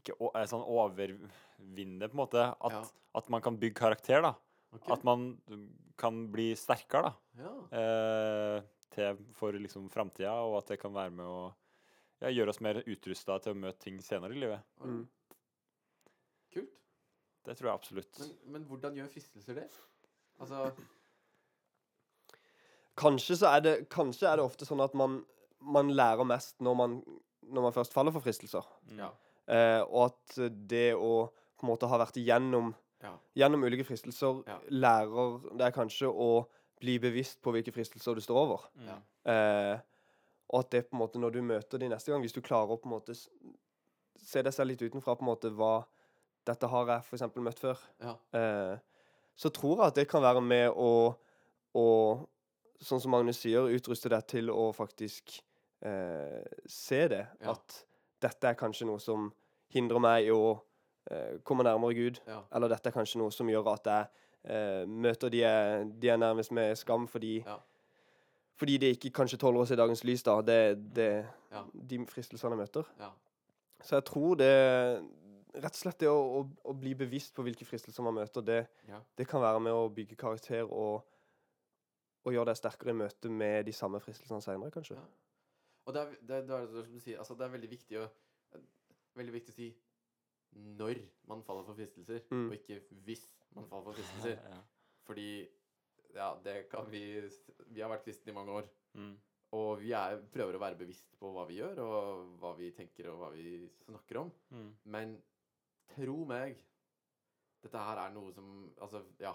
[0.00, 1.28] ikke å, eh, sånn overvinne,
[2.08, 2.82] på en måte, at, Ja.
[3.20, 4.32] at man kan bygge karakter, da.
[4.74, 4.88] Ok.
[4.90, 5.28] At man
[6.00, 7.44] kan bli sterkere, da.
[7.44, 7.52] ja.
[7.78, 8.62] eh,
[8.94, 11.42] til for liksom framtida, og at det kan være med å
[12.22, 14.66] ja, gjøre oss mer utrusta til å møte ting senere i livet.
[14.82, 15.02] Mm.
[16.54, 16.74] Kult.
[17.44, 18.20] Det tror jeg absolutt.
[18.22, 19.68] Men, men hvordan gjør fristelser det?
[20.42, 20.68] Altså
[22.98, 25.18] Kanskje, så er det, kanskje er det ofte sånn at man,
[25.58, 26.92] man lærer mest når man,
[27.42, 28.66] når man først faller for fristelser.
[28.94, 29.08] Ja.
[29.50, 30.36] Eh, og at
[30.70, 31.26] det å
[31.58, 32.70] på en måte ha vært igjennom
[33.04, 33.14] Ja.
[33.36, 34.58] Gjennom ulike fristelser Ja.
[34.72, 36.46] lærer deg kanskje å
[36.80, 38.64] bli bevisst på hvilke fristelser du står over.
[38.76, 38.86] Mm.
[38.88, 38.96] Ja.
[39.32, 39.78] Eh,
[40.52, 42.74] og at det på en måte når du møter de neste gang, hvis du klarer
[42.74, 45.84] å på en måte se deg selv litt utenfra på en måte hva
[46.44, 47.22] Dette har jeg f.eks.
[47.40, 47.78] møtt før.
[48.04, 48.10] Ja.
[48.36, 48.74] Eh,
[49.34, 51.14] så tror jeg at det kan være med å,
[51.74, 51.86] å
[52.84, 55.38] Sånn som Magnus sier, utruste deg til å faktisk
[55.80, 57.22] eh, se det.
[57.48, 57.78] At
[58.20, 59.30] dette er kanskje noe som
[59.72, 60.58] hindrer meg i å
[61.10, 62.20] eh, komme nærmere Gud.
[62.26, 62.40] Ja.
[62.54, 64.06] Eller dette er kanskje noe som gjør at jeg
[64.44, 67.58] eh, møter de jeg, de jeg nærmest med skam fordi Ja.
[68.54, 70.36] Fordi de ikke kanskje tåler å se dagens lys, da.
[70.46, 70.58] Det,
[70.94, 71.08] det,
[71.50, 71.64] Ja.
[71.74, 72.86] De fristelsene jeg møter.
[73.00, 73.08] Ja.
[73.82, 74.50] Så jeg tror det
[75.54, 78.56] Rett og slett det å, å, å bli bevisst på hvilke fristelser man møter, det,
[79.16, 81.04] det kan være med å bygge karakter og,
[82.26, 84.96] og gjøre deg sterkere i møte med de samme fristelsene senere, kanskje.
[85.86, 87.70] Og det er, det, er- det er det som du sier, altså det er veldig
[87.70, 88.08] viktig å
[89.14, 89.68] Veldig viktig å si
[90.54, 92.48] når man faller for fristelser, Mm.
[92.50, 94.38] og ikke hvis man faller for fristelser.
[94.50, 94.60] Ja.
[95.06, 95.48] Fordi
[96.14, 97.00] ja, det kan vi
[97.70, 98.68] Vi har vært kristne i mange år.
[98.94, 99.16] Mm.
[99.52, 103.08] Og vi er, prøver å være bevisst på hva vi gjør, og hva vi tenker,
[103.12, 104.30] og hva vi snakker om.
[104.50, 104.70] Mm.
[104.84, 105.22] Men
[105.94, 106.56] tro meg,
[107.62, 109.34] dette her er noe som Altså, ja.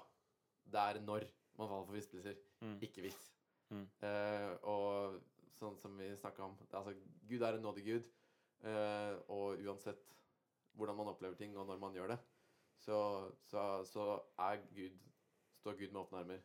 [0.69, 1.23] Det er når
[1.57, 2.79] man faller for fristelser, Mm.
[2.81, 3.31] ikke hvis.
[3.71, 3.87] Mm.
[4.03, 5.21] Eh, og
[5.55, 6.93] sånn som vi snakka om det, Altså,
[7.27, 8.03] Gud er en nådig Gud,
[8.63, 10.03] eh, og uansett
[10.79, 12.19] hvordan man opplever ting, og når man gjør det,
[12.79, 12.97] så,
[13.51, 14.95] så, så er Gud
[15.59, 16.43] står Gud med åpne armer.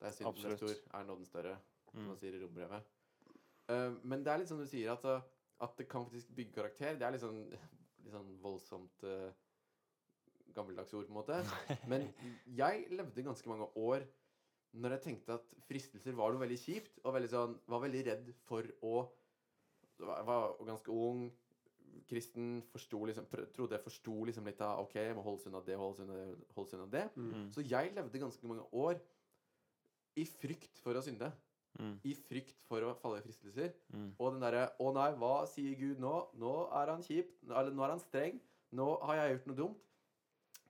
[0.00, 1.56] Det er synden er stor, er nåden større,
[1.90, 2.08] som Mm.
[2.12, 2.92] man sier i rombrevet.
[3.70, 5.22] Uh, men det er litt som du sier, at, uh,
[5.64, 6.98] at det kan faktisk bygge karakter.
[6.98, 7.40] Det er litt sånn,
[8.04, 9.32] litt sånn voldsomt uh,
[10.54, 11.40] gammeldags ord, på en måte.
[11.90, 12.06] Men
[12.58, 14.06] jeg levde ganske mange år
[14.76, 18.34] når jeg tenkte at fristelser var noe veldig kjipt, og veldig sånn, var veldig redd
[18.44, 18.96] for å
[19.96, 21.22] Var, var ganske ung,
[22.08, 25.62] kristen, forsto liksom, trodde jeg forsto liksom litt av OK, jeg må holde seg unna
[25.66, 27.04] det, holde seg unna det, holde seg unna det.
[27.16, 27.48] Mm.
[27.54, 29.00] Så jeg levde ganske mange år
[30.16, 31.30] i frykt for å synde.
[31.76, 31.96] Mm.
[32.08, 33.74] I frykt for å falle i fristelser.
[33.92, 34.08] Mm.
[34.16, 36.14] Og den derre Å nei, hva sier Gud nå?
[36.40, 37.34] Nå er han kjip.
[37.50, 38.38] Eller nå er han streng.
[38.76, 39.82] Nå har jeg gjort noe dumt.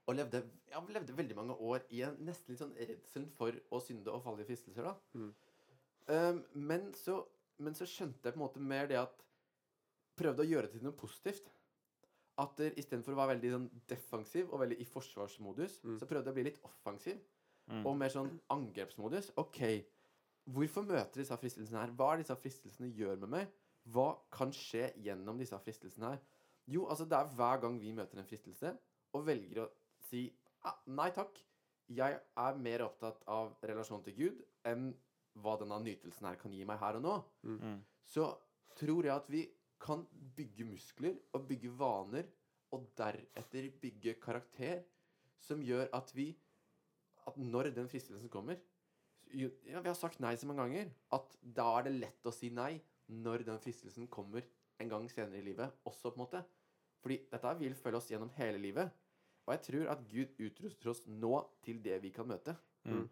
[0.07, 3.81] Og levde, jeg levde veldig mange år i en nesten litt sånn redsel for å
[3.83, 4.87] synde og falle i fristelser.
[4.87, 4.93] da.
[5.19, 5.31] Mm.
[6.07, 6.37] Um,
[6.69, 7.19] men, så,
[7.59, 9.26] men så skjønte jeg på en måte mer det at
[10.17, 11.49] Prøvde å gjøre det til noe positivt.
[12.41, 15.97] At istedenfor å være veldig sånn defensiv og veldig i forsvarsmodus, Mm.
[15.99, 17.19] så prøvde jeg å bli litt offensiv
[17.69, 17.85] Mm.
[17.85, 19.31] og mer sånn angrepsmodus.
[19.37, 19.85] OK,
[20.49, 21.91] hvorfor møter disse fristelsene her?
[21.91, 23.47] Hva er disse fristelsene gjør med meg?
[23.89, 26.19] Hva kan skje gjennom disse fristelsene her?
[26.67, 28.77] Jo, altså det er hver gang vi møter en fristelse
[29.13, 29.69] og velger å
[30.09, 31.37] si ah, nei takk,
[31.89, 34.93] jeg er mer opptatt av relasjonen til Gud enn
[35.37, 37.81] hva denne nytelsen her kan gi meg her og nå, Mm.
[38.05, 38.37] så
[38.75, 39.49] tror jeg at vi
[39.79, 42.27] kan bygge muskler og bygge vaner,
[42.75, 44.81] og deretter bygge karakter,
[45.39, 46.33] som gjør at vi
[47.27, 48.55] At når den fristelsen kommer
[49.33, 49.49] Ja,
[49.81, 52.79] vi har sagt nei så mange ganger at da er det lett å si nei
[53.07, 54.43] når den fristelsen kommer
[54.79, 56.43] en gang senere i livet også, på en måte.
[57.03, 58.91] Fordi dette vil følge oss gjennom hele livet.
[59.47, 62.55] Og jeg tror at Gud utruster oss nå til det vi kan møte.
[62.87, 63.05] Mm.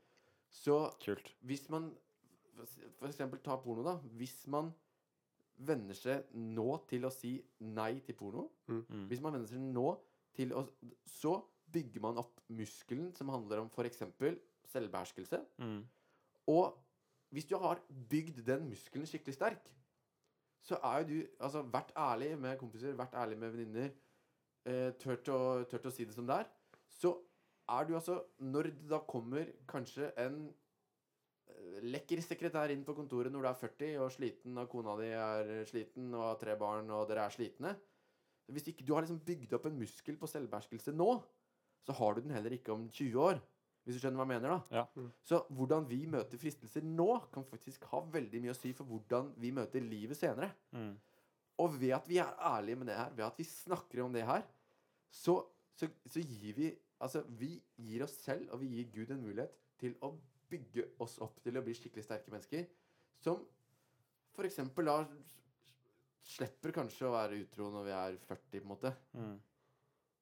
[0.52, 1.36] Så Kult.
[1.42, 1.94] hvis man
[3.00, 3.98] For eksempel ta porno, da.
[4.16, 4.72] Hvis man
[5.58, 9.06] venner seg nå til å si nei til porno Mm.
[9.08, 9.92] Hvis man venner seg nå
[10.34, 10.64] til å
[11.06, 11.36] Så
[11.72, 14.02] bygger man opp muskelen som handler om f.eks.
[14.72, 15.40] selvbeherskelse.
[15.60, 15.84] Mm.
[16.48, 16.74] Og
[17.30, 19.72] hvis du har bygd den muskelen skikkelig sterk,
[20.66, 23.90] så er jo du Altså, vært ærlig med kompiser, vært ærlig med venninner,
[24.66, 26.52] eh, tørt, å, tørt å si det som det er,
[26.90, 27.16] så
[27.70, 30.54] er du altså Når det da kommer kanskje en
[31.86, 35.52] lekker sekretær inn på kontoret når du er 40 og sliten, og kona di er
[35.70, 37.76] sliten og har tre barn, og dere er slitne
[38.52, 41.10] Hvis ikke du har liksom bygd opp en muskel på selvbeherskelse nå,
[41.86, 43.42] så har du den heller ikke om 20 år.
[43.86, 44.80] Hvis du skjønner hva jeg mener, da.
[44.80, 45.10] Ja.
[45.26, 49.32] Så hvordan vi møter fristelser nå, kan faktisk ha veldig mye å si for hvordan
[49.42, 50.52] vi møter livet senere.
[50.74, 50.96] Mm.
[51.62, 54.26] Og ved at vi er ærlige med det her, ved at vi snakker om det
[54.26, 54.42] her,
[55.14, 55.38] så,
[55.78, 59.52] så, så gir vi Altså, vi gir oss selv, og vi gir Gud en mulighet
[59.82, 60.14] til å
[60.50, 62.68] bygge oss opp til å bli skikkelig sterke mennesker.
[63.24, 63.44] Som
[64.36, 65.00] for eksempel da
[66.26, 68.92] slipper kanskje å være utro når vi er 40, på en måte.
[69.14, 69.36] Mm.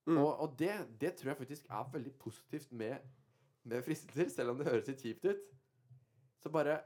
[0.06, 0.18] Mm.
[0.18, 3.06] Og, og det, det tror jeg faktisk er veldig positivt med,
[3.64, 5.46] med fristelser, selv om det høres litt kjipt ut.
[6.44, 6.82] Så bare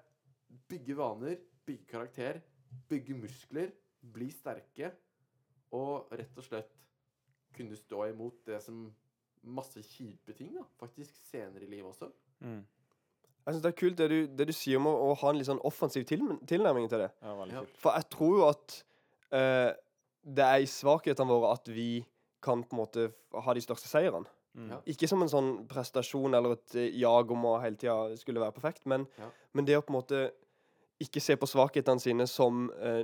[0.70, 2.42] bygge vaner, bygge karakter,
[2.90, 3.74] bygge muskler,
[4.14, 4.92] bli sterke,
[5.76, 6.76] og rett og slett
[7.58, 8.86] kunne stå imot det som
[9.48, 12.12] masse kjipe ting, da, faktisk senere i livet også.
[12.46, 12.62] Mm.
[13.48, 15.38] Jeg synes Det er kult det du, det du sier om å, å ha en
[15.40, 17.12] litt sånn offensiv til, tilnærming til det.
[17.24, 17.78] Ja, veldig kult.
[17.80, 18.74] For jeg tror jo at
[19.32, 19.70] uh,
[20.28, 22.04] det er i svakhetene våre at vi
[22.44, 23.06] kan på en måte
[23.46, 24.28] ha de største seirene.
[24.58, 24.68] Mm.
[24.74, 24.80] Ja.
[24.92, 28.56] Ikke som en sånn prestasjon eller et eh, jag om å hele tida skulle være
[28.58, 29.30] perfekt, men, Ja.
[29.56, 30.22] men det å på en måte
[31.04, 33.04] ikke se på svakhetene sine som uh,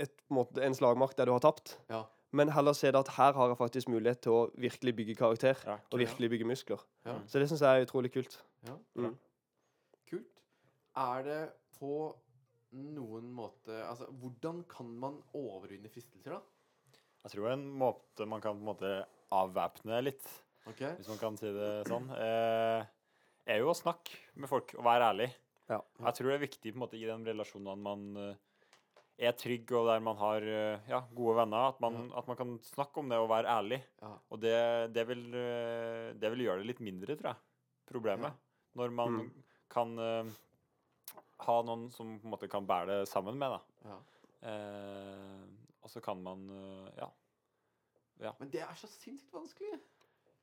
[0.00, 2.06] et, på en, måte, en slagmark der du har tapt, Ja.
[2.32, 5.62] men heller se det at her har jeg faktisk mulighet til å virkelig bygge karakter
[5.68, 6.80] Ja, og virkelig bygge muskler.
[7.06, 7.20] Ja.
[7.28, 8.40] Så det syns jeg er utrolig kult.
[8.68, 9.16] Ja, Mm.
[10.10, 10.42] Kult.
[10.96, 11.40] Er det
[11.78, 12.12] på
[12.72, 16.40] noen måte Altså, hvordan kan man overvinne fristelser, da?
[17.24, 18.92] Jeg tror en måte man kan på en måte
[19.32, 20.26] avvæpne litt,
[20.66, 20.96] okay.
[20.98, 22.82] hvis man kan si det sånn, eh,
[23.46, 25.28] er jo å snakke med folk og være ærlig.
[25.70, 25.78] Ja.
[26.08, 28.34] Jeg tror det er viktig på en måte i den relasjonen man eh,
[29.22, 32.56] er trygg, og der man har eh, ja, gode venner, at man, at man kan
[32.66, 33.80] snakke om det og være ærlig.
[34.02, 34.12] Ja.
[34.34, 34.56] Og det,
[34.96, 37.44] det, vil, eh, det vil gjøre det litt mindre, tror jeg,
[37.92, 38.40] problemet.
[38.78, 39.44] Når man Mm.
[39.72, 40.30] kan uh,
[41.46, 43.60] ha noen som på en måte kan bære det sammen med, da.
[43.90, 43.98] ja.
[44.42, 45.42] Uh,
[45.82, 46.88] og så kan man uh,
[48.22, 48.32] Ja.
[48.38, 49.80] Men det er så sinnssykt vanskelig.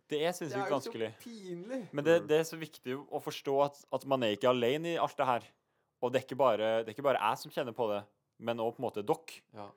[0.09, 1.11] Det er sinnssykt vanskelig.
[1.13, 1.81] Det er jo så pinlig.
[1.93, 4.99] Men det, det er så viktig å forstå at, at man er ikke alene i
[4.99, 5.45] alt det her.
[6.01, 8.01] Og det er ikke bare, det er ikke bare jeg som kjenner på det,
[8.39, 9.39] men òg på en måte dere.
[9.55, 9.67] Ja.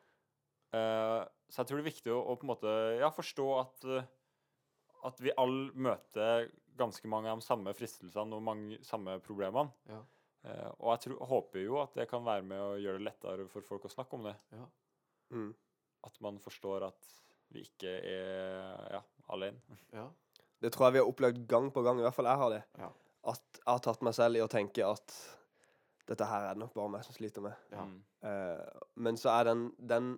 [0.72, 3.84] Uh, så jeg tror det er viktig å, å på en måte ja, forstå at,
[3.84, 4.02] uh,
[5.10, 9.72] at vi alle møter ganske mange av de samme fristelsene og mange samme problemene.
[9.90, 10.00] Ja.
[10.44, 13.48] Eh, og jeg tror, håper jo at det kan være med å gjøre det lettere
[13.52, 14.34] for folk å snakke om det.
[14.56, 14.64] Ja.
[15.36, 15.52] Mm.
[16.08, 17.12] At man forstår at
[17.52, 19.60] vi ikke er ja, alene.
[19.92, 20.08] Ja.
[20.62, 22.60] Det tror jeg vi har opplevd gang på gang, i hvert fall jeg har det.
[22.78, 22.88] Ja.
[23.32, 25.14] At jeg har tatt meg selv i å tenke at
[26.06, 27.54] dette her er det nok bare meg som sliter med.
[27.74, 27.82] Ja.
[27.86, 27.96] Mm.
[28.26, 30.12] Eh, men så er den, den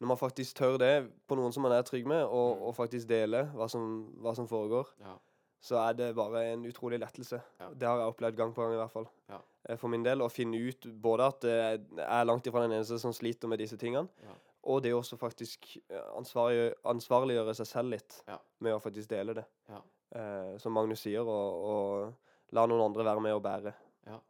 [0.00, 0.90] Når man faktisk tør det
[1.28, 2.62] på noen som man er trygg med, og, Mm.
[2.68, 5.14] og faktisk dele hva som, hva som foregår, Ja.
[5.60, 7.40] Så er det bare en utrolig lettelse.
[7.60, 7.68] Ja.
[7.74, 9.06] Det har jeg opplevd gang på gang, i hvert fall.
[9.28, 9.38] Ja.
[9.68, 10.20] Eh, For min del.
[10.22, 13.58] Å finne ut både at eh, jeg er langt ifra den eneste som sliter med
[13.58, 14.34] disse tingene, Ja.
[14.64, 18.38] og det er også faktisk eh, ansvarlig, ansvarliggjøre seg selv litt Ja.
[18.60, 19.44] med å faktisk dele det.
[19.68, 19.80] Ja.
[20.14, 23.74] Eh, som Magnus sier, og, og la noen andre være med og bære.
[24.06, 24.20] Ja.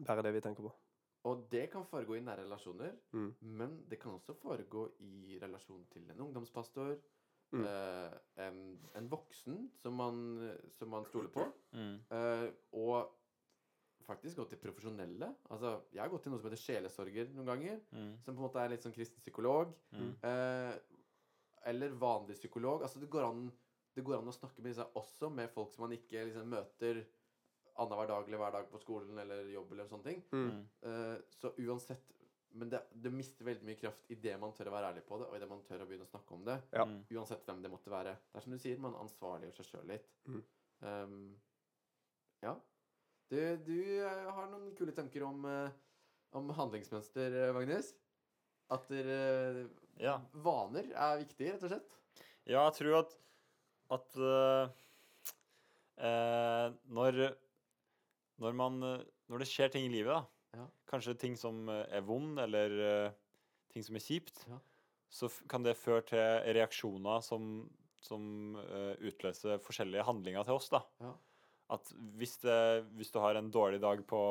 [0.00, 0.72] Bære det vi tenker på.
[1.28, 3.34] Og det kan foregå i nære relasjoner, Mm.
[3.42, 6.96] men det kan også foregå i relasjon til en ungdomspastor,
[7.52, 7.64] Mm.
[7.66, 8.12] Uh,
[8.44, 8.58] en,
[8.94, 10.20] en voksen som man,
[10.78, 11.96] som man stoler på, Mm.
[12.10, 13.16] Uh, og
[14.06, 15.28] faktisk gå til profesjonelle.
[15.50, 18.12] Altså, jeg har gått til noe som heter sjelesorger noen ganger, Mm.
[18.24, 19.74] som på en måte er litt sånn kristen psykolog.
[19.92, 20.08] Mm.
[20.26, 20.74] Eh,
[21.70, 22.82] eller vanlig psykolog.
[22.82, 23.52] Altså, det går, an,
[23.94, 27.04] det går an å snakke med disse også med folk som man ikke liksom, møter
[27.76, 30.24] annenhver dag eller hver dag på skolen eller jobb eller sånne ting.
[30.32, 30.64] Mm.
[30.82, 32.10] Eh, så uansett
[32.52, 35.18] Men det, det mister veldig mye kraft i det man tør å være ærlig på
[35.20, 36.56] det, og i det man tør å begynne å snakke om det.
[36.74, 36.86] Ja.
[36.88, 36.96] Mm.
[37.14, 38.16] Uansett hvem det måtte være.
[38.32, 40.08] Det er som du sier, man ansvarliggjør seg sjøl litt.
[40.26, 40.40] Mm.
[40.80, 41.20] Um,
[42.42, 42.56] ja.
[43.30, 45.76] Du, du eh, har noen kule tanker om, eh,
[46.34, 47.92] om handlingsmønster, eh, Magnus?
[48.74, 49.68] At der,
[50.00, 50.16] Ja.
[50.32, 51.94] vaner er viktig, rett og slett?
[52.50, 53.14] Ja, jeg tror at,
[53.94, 54.74] at uh,
[56.00, 57.22] uh, når,
[58.42, 60.66] når man Når det skjer ting i livet, da, Ja.
[60.90, 62.72] kanskje ting som øh, er vond, eller
[63.06, 63.12] uh,
[63.70, 64.58] ting som er kjipt, Ja.
[65.10, 67.68] så kan det føre til reaksjoner som,
[68.02, 70.68] som uh, utløser forskjellige handlinger til oss.
[70.72, 70.82] da.
[71.00, 71.12] Ja.
[71.70, 74.22] At hvis, det, hvis du har en dårlig dag på,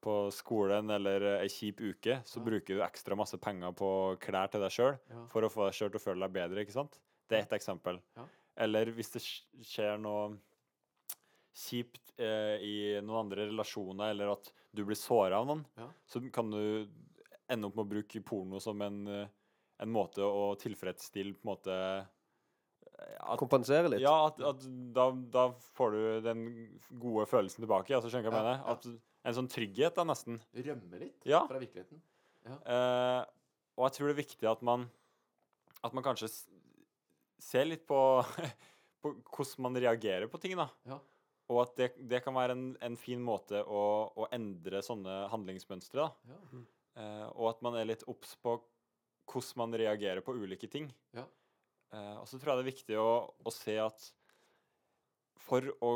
[0.00, 4.64] på skolen eller ei kjip uke, så bruker du ekstra masse penger på klær til
[4.64, 4.96] deg sjøl
[5.28, 6.64] for å få deg sjøl til å føle deg bedre.
[6.64, 6.96] ikke sant?
[7.28, 8.00] Det er ett eksempel.
[8.16, 8.24] Ja.
[8.64, 10.38] Eller hvis det skjer noe
[11.52, 15.88] kjipt eh, i noen andre relasjoner, eller at du blir såra av noen, Ja.
[16.06, 16.88] så kan du
[17.48, 19.28] ende opp med å bruke porno som en, eh,
[19.82, 24.00] en måte å tilfredsstille på en måte eh, at, Kompensere litt.
[24.00, 25.44] Ja, at, at da, da
[25.76, 26.44] får du den
[27.00, 27.94] gode følelsen tilbake.
[27.96, 28.72] Altså, skjønner du hva jeg Ja, mener?
[28.72, 28.86] At,
[29.24, 30.40] en sånn trygghet, da, nesten.
[30.54, 31.44] Rømme litt Ja.
[31.46, 32.00] fra virkeligheten.
[32.46, 33.24] Eh,
[33.78, 34.88] og jeg tror det er viktig at man
[35.84, 36.26] At man kanskje
[37.42, 37.98] ser litt på,
[39.02, 40.68] på hvordan man reagerer på ting, da.
[40.86, 40.98] Ja.
[41.52, 43.82] Og at det, det kan være en, en fin måte å,
[44.16, 46.06] å endre sånne handlingsmønstre.
[46.06, 46.32] da.
[46.32, 46.62] Ja.
[46.92, 48.56] Uh, og at man er litt obs på
[49.30, 50.90] hvordan man reagerer på ulike ting.
[51.16, 51.24] Ja.
[51.92, 53.10] Uh, og så tror jeg det er viktig å,
[53.48, 54.08] å se at
[55.42, 55.92] for å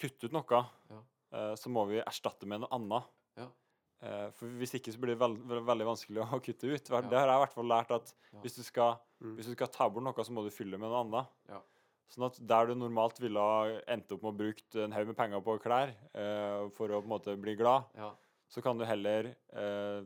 [0.00, 1.00] kutte ut noe, Ja.
[1.34, 3.08] uh, så må vi erstatte med noe annet.
[3.40, 3.48] Ja.
[4.04, 6.90] Eh, for hvis ikke så blir det veld, veld, veldig vanskelig å kutte ut.
[6.90, 8.40] Det har jeg i hvert fall lært at Ja.
[8.42, 9.36] hvis, du skal, Mm.
[9.38, 11.62] hvis du skal ta bort noe, så må du fylle med noe annet.
[12.12, 15.16] Sånn at der du normalt ville ha endt opp med å bruke en haug med
[15.18, 18.12] penger på klær eh, for å på en måte bli glad, Ja.
[18.48, 20.04] så kan du heller eh,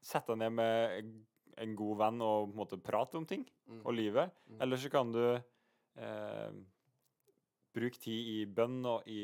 [0.00, 1.10] sette deg ned med
[1.62, 3.82] en god venn og på en måte prate om ting Mm.
[3.86, 4.32] og livet.
[4.50, 4.56] Mm.
[4.64, 5.20] Eller så kan du
[5.96, 6.50] eh,
[7.72, 9.20] bruke tid i bønn og i,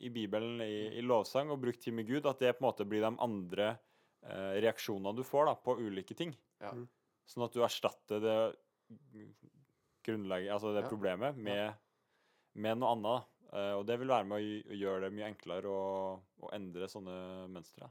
[0.00, 2.26] i Bibelen, i, i lovsang, og bruke tid med Gud.
[2.26, 3.68] At det på en måte blir de andre
[4.24, 6.32] eh, reaksjonene du får da, på ulike ting.
[6.62, 6.72] Ja.
[6.74, 6.88] Mm.
[7.28, 8.38] Sånn at du erstatter det
[10.08, 10.88] grunnlegget, altså det Ja.
[10.90, 11.74] problemet, med,
[12.54, 13.28] med noe annet.
[13.52, 17.14] Eh, og det vil være med å gjøre det mye enklere å, å endre sånne
[17.52, 17.88] mønstre.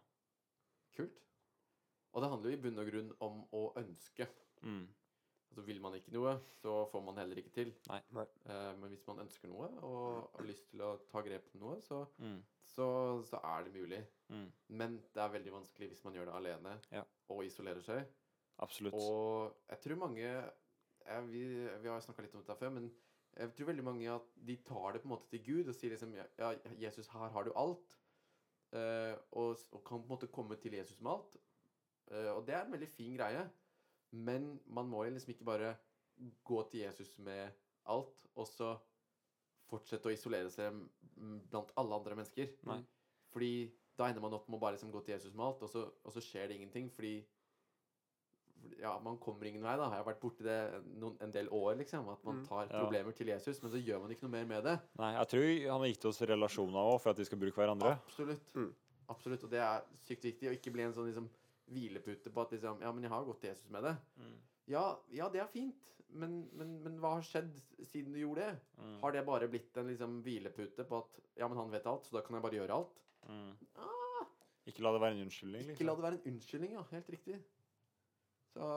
[0.98, 1.18] Kult.
[2.14, 4.28] Og det handler jo i bunn og grunn om å ønske.
[4.66, 4.84] Mm.
[5.50, 7.74] Altså, vil man ikke noe, så får man heller ikke til.
[7.90, 8.02] Nei.
[8.18, 8.26] Nei.
[8.46, 11.80] Eh, men hvis man ønsker noe og har lyst til å ta grep om noe,
[11.82, 12.42] så, Mm.
[12.76, 12.88] så,
[13.26, 14.02] så er det mulig.
[14.30, 14.52] Mm.
[14.70, 17.04] Men det er veldig vanskelig hvis man gjør det alene Ja.
[17.30, 18.06] og isolerer seg.
[18.60, 18.94] Absolutt.
[18.94, 20.52] Og jeg tror mange
[21.08, 21.44] ja, vi,
[21.84, 22.90] vi har snakka litt om dette før, men
[23.38, 25.94] jeg tror veldig mange at de tar det på en måte til Gud og sier
[25.94, 27.98] liksom Ja, Jesus, her har du alt.
[28.74, 31.38] eh, og, og kan på en måte komme til Jesus med alt.
[32.12, 33.46] Eh, og det er en veldig fin greie.
[34.12, 35.76] Men man må liksom ikke bare
[36.44, 37.52] gå til Jesus med
[37.86, 38.74] alt, og så
[39.68, 40.78] fortsette å isolere seg
[41.52, 42.54] blant alle andre mennesker.
[42.70, 42.80] Nei.
[43.34, 43.52] Fordi
[44.00, 45.84] da ender man opp med å bare liksom gå til Jesus med alt, og så,
[46.04, 46.90] og så skjer det ingenting.
[46.94, 47.18] Fordi
[48.80, 49.76] ja, man kommer ingen vei.
[49.78, 52.10] da Jeg har vært borti det noen, en del år, liksom.
[52.14, 52.48] At man Mm.
[52.48, 52.80] tar Ja.
[52.84, 54.80] problemer til Jesus, men så gjør man ikke noe mer med det.
[55.00, 57.98] Nei, jeg tror han har gitt oss relasjoner òg for at vi skal bruke hverandre.
[58.00, 58.54] Absolutt.
[58.54, 58.74] Mm.
[59.10, 59.44] Absolutt.
[59.44, 61.30] Og det er sykt viktig å ikke bli en sånn liksom
[61.72, 63.98] hvilepute på at liksom Ja, men jeg har gått til Jesus med det.
[64.20, 64.38] Mm.
[64.68, 67.54] Ja, ja det er fint, men, men, men hva har skjedd
[67.88, 68.60] siden du gjorde det?
[68.82, 69.00] Mm.
[69.02, 72.12] Har det bare blitt en liksom hvilepute på at Ja, men han vet alt, så
[72.14, 73.00] da kan jeg bare gjøre alt?
[73.30, 73.54] Mm.
[73.78, 74.26] Ah,
[74.68, 75.96] Ikke la det være en unnskyldning, ikke la liksom.
[75.96, 76.84] det være en unnskyldning, ja.
[76.92, 77.40] Helt riktig.
[78.58, 78.74] Så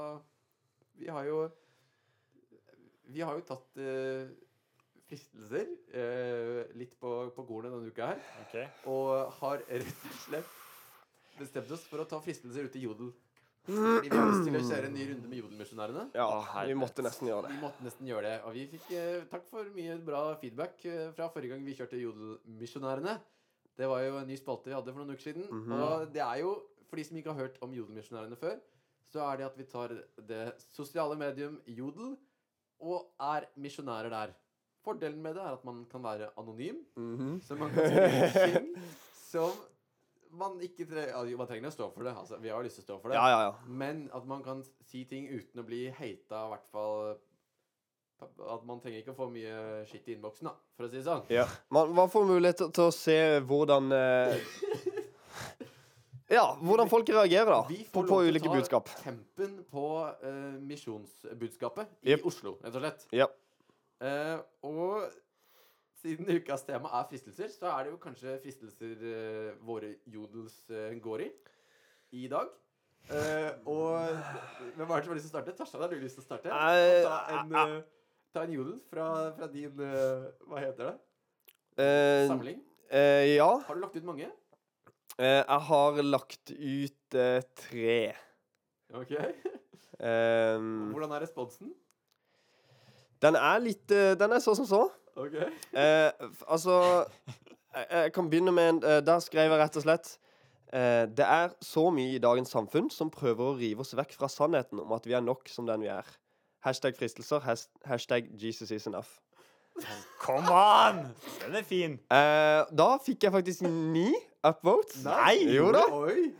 [1.00, 1.40] vi har jo
[3.10, 4.28] Vi har jo tatt eh,
[5.10, 5.66] fristelser
[5.98, 8.20] eh, litt på, på kornet denne uka her.
[8.44, 8.68] Okay.
[8.92, 10.52] Og har rett og slett
[11.40, 13.10] bestemt oss for å ta fristelser ut i Jodel.
[13.66, 16.04] Fordi vi har lyst til å kjøre en ny runde med Jodelmisjonærene.
[16.16, 16.28] Ja,
[16.66, 17.56] vi måtte nesten gjøre det.
[17.56, 18.36] Vi måtte nesten gjøre det.
[18.48, 22.00] Og vi fikk eh, takk for mye bra feedback eh, fra forrige gang vi kjørte
[22.00, 23.18] Jodelmisjonærene.
[23.80, 25.46] Det var jo en ny spalte vi hadde for noen uker siden.
[25.50, 25.74] Mhm.
[25.76, 26.54] Og det er jo,
[26.88, 28.58] for de som ikke har hørt om Jodelmisjonærene før,
[29.10, 29.94] så er det at vi tar
[30.28, 32.14] det sosiale medium Jodel
[32.80, 34.36] og er misjonærer der.
[34.84, 36.78] Fordelen med det er at man kan være anonym.
[36.96, 37.40] Mhm.
[37.44, 38.70] Så man kan si ting
[39.32, 39.50] som
[40.30, 42.14] man ikke trenger Man trenger å stå for det.
[42.16, 43.18] Altså, vi har jo lyst til å stå for det.
[43.18, 43.52] Ja, ja, ja.
[43.66, 47.18] Men at man kan si ting uten å bli hata, i hvert fall
[48.20, 51.06] At man trenger ikke å få mye skitt i innboksen, da, for å si det
[51.06, 51.22] sånn.
[51.32, 51.46] ja.
[51.72, 53.16] Man, man får mulighet til, til å se
[53.48, 54.50] hvordan eh,
[56.30, 58.90] Ja, hvordan folk reagerer da Vi på, får på lov til å ta budskap.
[59.02, 59.86] tempen på
[60.22, 62.26] eh, misjonsbudskapet i Jep.
[62.30, 63.06] Oslo, rett og slett.
[63.18, 63.26] Ja.
[64.00, 65.08] Eh, og
[66.00, 70.94] siden ukas tema er fristelser, så er det jo kanskje fristelser eh, våre jodels eh,
[71.02, 71.30] går i
[72.22, 72.48] i dag.
[73.10, 73.98] Eh, og
[74.76, 75.56] hvem er det som har lyst til å starte?
[75.58, 76.50] Tarzan, har du lyst til å starte?
[76.50, 77.80] Eh, Ta en, eh,
[78.34, 80.96] ta en jodel fra, fra din eh, Hva heter det?
[81.80, 82.62] Eh, Samling?
[82.90, 83.50] eh, ja.
[83.66, 84.30] Har du lagt ut mange?
[85.18, 88.14] Eh, jeg har lagt ut eh, tre.
[88.94, 89.12] Ok.
[90.00, 91.74] Um, Hvordan er responsen?
[93.20, 94.78] den er litt eh, Den er så som så.
[95.20, 95.34] Ok.
[95.36, 96.76] Eh, f- altså
[97.74, 100.08] jeg, jeg kan begynne med en eh, Der skrev jeg rett og slett
[100.72, 104.30] eh, Det er så mye i dagens samfunn som prøver å rive oss vekk fra
[104.32, 106.08] sannheten om at vi er nok som den vi er.
[106.64, 107.44] Hashtag fristelser.
[107.44, 109.12] has- Hashtag Jesus is enough.
[110.24, 111.04] Come on!
[111.44, 111.98] Den er fin.
[112.12, 114.08] Eh, da fikk jeg faktisk ni
[114.46, 115.02] upvotes.
[115.04, 115.36] Nei!
[115.54, 115.84] Jo da.
[115.92, 116.30] Oi!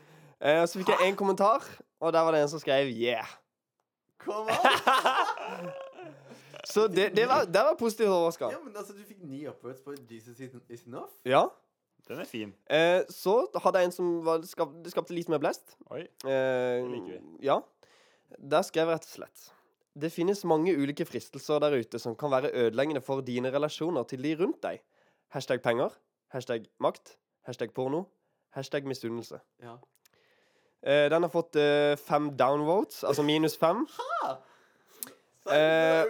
[0.40, 1.64] Eh, så fikk jeg én kommentar,
[2.00, 3.36] og der var det en som skrev 'yeah'.
[4.18, 5.70] Come on!
[6.64, 8.50] Så det, det var, det var positivt overraska.
[8.52, 11.10] Ja, men altså, du fikk ni upvotes på Jesus is enough?
[11.24, 11.46] Ja.
[12.08, 12.52] Den er fin.
[12.70, 15.76] Eh, så hadde jeg en som var, skap, det skapte litt mer blest.
[15.90, 16.02] Oi.
[16.26, 17.20] Eh, liker vi.
[17.46, 17.60] Ja.
[18.38, 19.46] Der skrev jeg rett og slett
[19.98, 24.22] Det finnes mange ulike fristelser der ute som kan være ødeleggende for dine relasjoner til
[24.22, 24.82] de rundt deg.
[25.34, 25.94] Hashtag penger.
[26.30, 27.16] Hashtag makt.
[27.46, 28.04] Hashtag porno.
[28.54, 29.40] Hashtag misunnelse.
[29.62, 29.76] Ja.
[30.82, 33.86] Eh, den har fått eh, fem downvotes, altså minus fem.
[35.50, 36.04] Eh.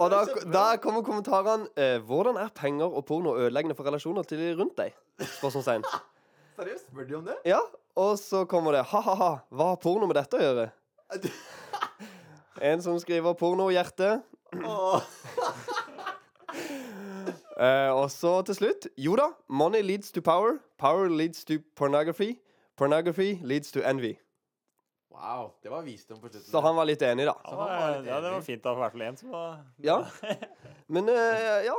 [0.00, 4.26] Og da, er da kommer kommentarene eh, Hvordan er penger og porno ødeleggende for relasjoner
[4.26, 4.96] til de rundt deg?
[5.38, 5.86] Spørsmålstegn.
[6.58, 7.36] Seriøst, spør de om det?
[7.46, 7.60] Ja,
[7.96, 9.30] og så kommer det ha-ha-ha.
[9.50, 10.70] Hva har porno med dette å gjøre?
[12.62, 14.20] En som skriver pornohjerte.
[17.54, 20.56] Eh, og så til slutt Jo da, money leads to power.
[20.78, 22.32] Power leads to pornography.
[22.76, 24.14] Pornography leads to envy.
[25.14, 26.50] Wow, det var visdom på slutten.
[26.50, 27.36] Så han var litt enig, da.
[27.44, 28.46] Ja, Så han var litt ja, det var enig.
[28.48, 28.64] fint.
[28.64, 29.98] da, I hvert fall én som var Ja.
[30.88, 31.76] Men uh, ja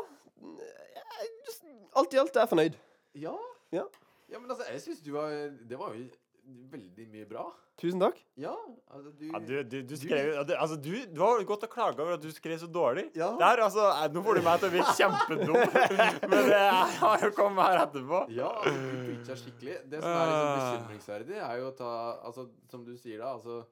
[1.96, 2.78] Alt i alt er jeg fornøyd.
[3.16, 3.34] Ja.
[3.76, 3.84] Ja.
[4.32, 5.30] Ja, men altså, jeg syns du var
[5.70, 6.08] Det var jo
[6.46, 7.46] veldig mye bra.
[7.80, 8.20] Tusen takk.
[8.40, 8.54] Ja,
[8.88, 12.04] altså du ja, du, du, du skrev du, Altså, du, du har gått og klaga
[12.06, 13.10] over at du skrev så dårlig.
[13.18, 13.34] Ja.
[13.40, 15.58] Der, altså, eh, Nå får du meg til å bli kjempedum,
[16.32, 16.62] men det
[17.02, 18.22] har jo kommet her etterpå.
[18.38, 19.80] Ja, du preacha skikkelig.
[19.92, 21.94] Det som er liksom bekymringsverdig, er jo å ta
[22.30, 23.64] Altså, som du sier da, altså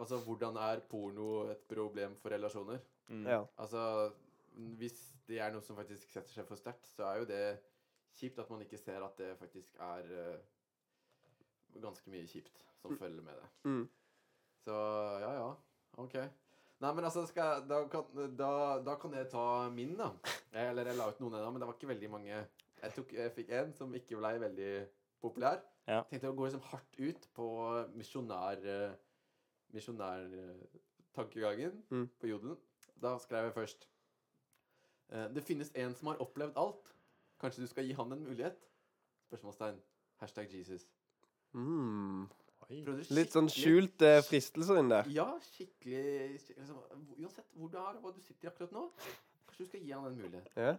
[0.00, 2.80] Altså, hvordan er porno et problem for relasjoner?
[3.12, 3.26] Mm.
[3.28, 3.42] Ja.
[3.60, 3.82] Altså,
[4.80, 4.96] hvis
[5.28, 7.44] det er noe som faktisk setter seg for sterkt, så er jo det
[8.18, 10.40] kjipt at man ikke ser at det faktisk er eh,
[11.80, 13.48] ganske mye kjipt som følger med det.
[13.64, 13.88] Mm.
[14.64, 14.74] Så
[15.22, 15.50] ja, ja.
[16.02, 16.14] OK.
[16.82, 18.04] Nei, men altså, jeg, da, kan,
[18.36, 18.50] da,
[18.82, 20.08] da kan jeg ta min, da.
[20.52, 22.40] Jeg, eller jeg la ut noen ennå, men det var ikke veldig mange.
[22.82, 24.72] Jeg, tok, jeg fikk en som ikke ble veldig
[25.22, 25.60] populær.
[25.86, 26.00] Ja.
[26.10, 27.46] Tenkte å gå liksom hardt ut på
[27.94, 28.58] misjonær...
[28.66, 28.92] eh,
[29.72, 32.08] Misjonærtankegangen Mm.
[32.20, 32.56] på jodelen.
[33.02, 33.88] Da skrev jeg først
[35.08, 36.94] eh, Det finnes en som har opplevd alt.
[37.40, 38.58] Kanskje du skal gi han en mulighet?
[39.28, 39.80] Spørsmålstegn.
[40.20, 40.86] Hashtag Jesus.
[41.52, 42.28] Mm.
[43.12, 45.08] Litt sånn skjult skjulte fristelser inni der.
[45.12, 46.78] Ja, skikkelig, skikkelig liksom,
[47.18, 48.86] Uansett hvor du er og hva du sitter i akkurat nå,
[49.48, 50.52] kanskje du skal gi han en mulighet.
[50.56, 50.76] Ja.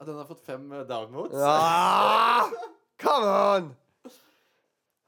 [0.00, 1.40] At den har fått fem eh, downvotes.
[1.40, 2.50] Ah!
[3.00, 3.70] Come on!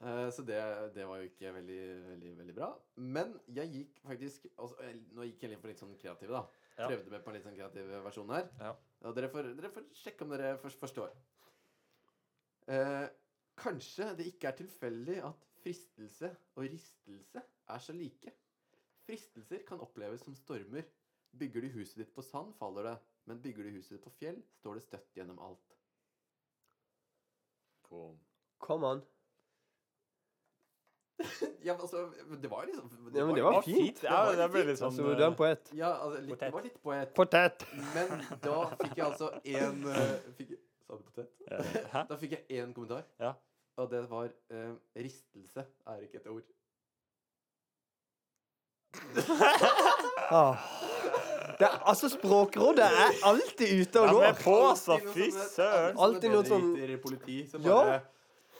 [0.03, 0.59] Eh, så det,
[0.95, 2.69] det var jo ikke veldig, veldig, veldig bra.
[2.95, 6.43] Men jeg gikk faktisk altså, eh, Nå gikk jeg litt på litt sånn kreativ, da.
[6.73, 6.87] Ja.
[6.89, 8.49] Prøvde meg på en litt sånn kreativ versjon her.
[8.59, 8.73] Ja.
[9.07, 11.13] Og dere får, dere får sjekke om dere først forstår.
[12.73, 13.05] Eh,
[13.57, 18.33] kanskje det ikke er tilfeldig at fristelse og ristelse er så like.
[19.05, 20.83] Fristelser kan oppleves som stormer.
[21.39, 22.97] Bygger du huset ditt på sand, faller det.
[23.25, 25.79] Men bygger du huset ditt på fjell, står det støtt gjennom alt.
[28.59, 29.03] Come on.
[31.63, 32.09] Ja, men altså,
[32.41, 34.01] det var liksom liksom Ja, men det var fint.
[34.01, 35.69] Det, var det ble litt sånn Altså, du er en poet.
[35.77, 37.13] Ja, altså, litt, det var litt poet.
[37.15, 37.65] Potet.
[37.93, 39.85] Men da fikk jeg altså én
[40.39, 40.51] fikk,
[40.93, 41.29] Sa du potet?
[41.93, 42.01] Hæ?
[42.09, 43.03] Da fikk jeg én kommentar.
[43.19, 43.31] Ja.
[43.81, 46.41] Og det var eh, Ristelse er ikke et ord.
[50.33, 50.55] Ah.
[51.59, 54.21] Det er, altså, Språkrådet er alltid ute og Ja, går.
[54.21, 54.91] men på, altså.
[54.93, 55.97] Alltid noen Fy sånne- søren.
[56.05, 57.75] Alltid noe sånn- i politi som Ja.
[57.75, 57.99] bare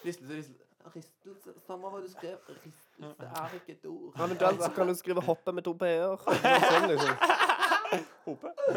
[0.05, 0.59] Ristelse, ristelse
[0.95, 2.37] Ristelse, Samme hva du skrev.
[2.49, 4.13] Ristelse er ikke et ord.
[4.19, 6.17] Eventuelt så kan du skrive 'hoppe' med to p-er.
[6.71, 7.15] Sånn, liksom.
[8.25, 8.47] Hope.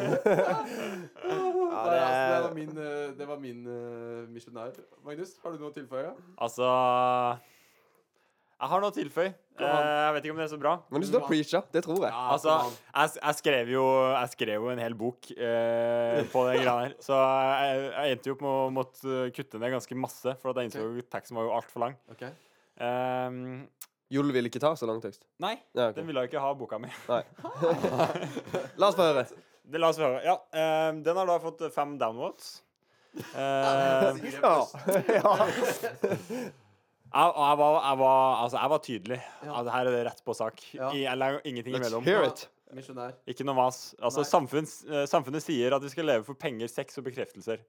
[1.77, 4.77] Ja, det det, altså, det er- var min, eh, det var min uh, misjonær.
[5.05, 6.13] Magnus, har du noe å tilføye?
[6.43, 6.67] Altså
[8.57, 9.33] Jeg har noe å tilføye.
[9.57, 10.73] Eh, jeg vet ikke om det er så bra.
[10.93, 11.65] Men du står og preacher.
[11.73, 12.13] Det tror jeg.
[12.13, 12.57] Altså,
[12.89, 16.97] jeg, jeg, skrev jo, jeg skrev jo en hel bok eh, på den greia her.
[17.05, 20.61] Så jeg, jeg endte jo opp med å måtte kutte ned ganske masse, for at
[20.61, 21.07] jeg innså okay.
[21.17, 21.97] teksten var jo altfor lang.
[22.13, 22.27] Ok.
[22.81, 23.65] Um,
[24.13, 25.25] Jul vil ikke ta så lang tekst.
[25.43, 25.97] nei, Ja, okay.
[26.01, 26.93] den ville jo ikke ha boka mi.
[27.09, 27.23] Nei.
[28.81, 29.25] La oss få høre.
[29.67, 30.21] Det la oss få høre.
[30.25, 30.37] Ja,
[30.91, 32.61] um, den har da fått fem downvotes.
[33.17, 34.55] Eh, Ja.
[35.09, 35.33] ja.
[36.07, 39.19] jeg, jeg, var, jeg, var, altså, jeg var tydelig.
[39.45, 39.53] Ja.
[39.61, 40.61] Altså, her er det rett på sak.
[40.77, 40.91] Ja.
[41.17, 42.05] Legger ingenting Let's imellom.
[42.05, 42.47] hear it.
[42.77, 43.15] Misjonær.
[43.31, 43.79] Ikke noe mas.
[44.03, 44.29] Altså, Nei.
[44.33, 47.63] samfunns, eh, samfunnet sier at vi skal leve for penger, sex og bekreftelser.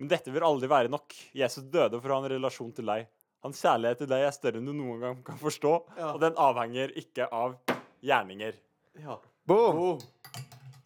[0.00, 1.12] Men dette vil aldri være nok.
[1.36, 3.08] Jesus døde for å ha en relasjon til deg.
[3.44, 6.12] Hans kjærlighet til deg er større enn du noen gang kan forstå, Ja.
[6.14, 7.56] og den avhenger ikke av
[8.04, 8.54] gjerninger.
[9.00, 9.18] Ja.
[9.48, 9.76] Boom.
[9.76, 10.00] Boom.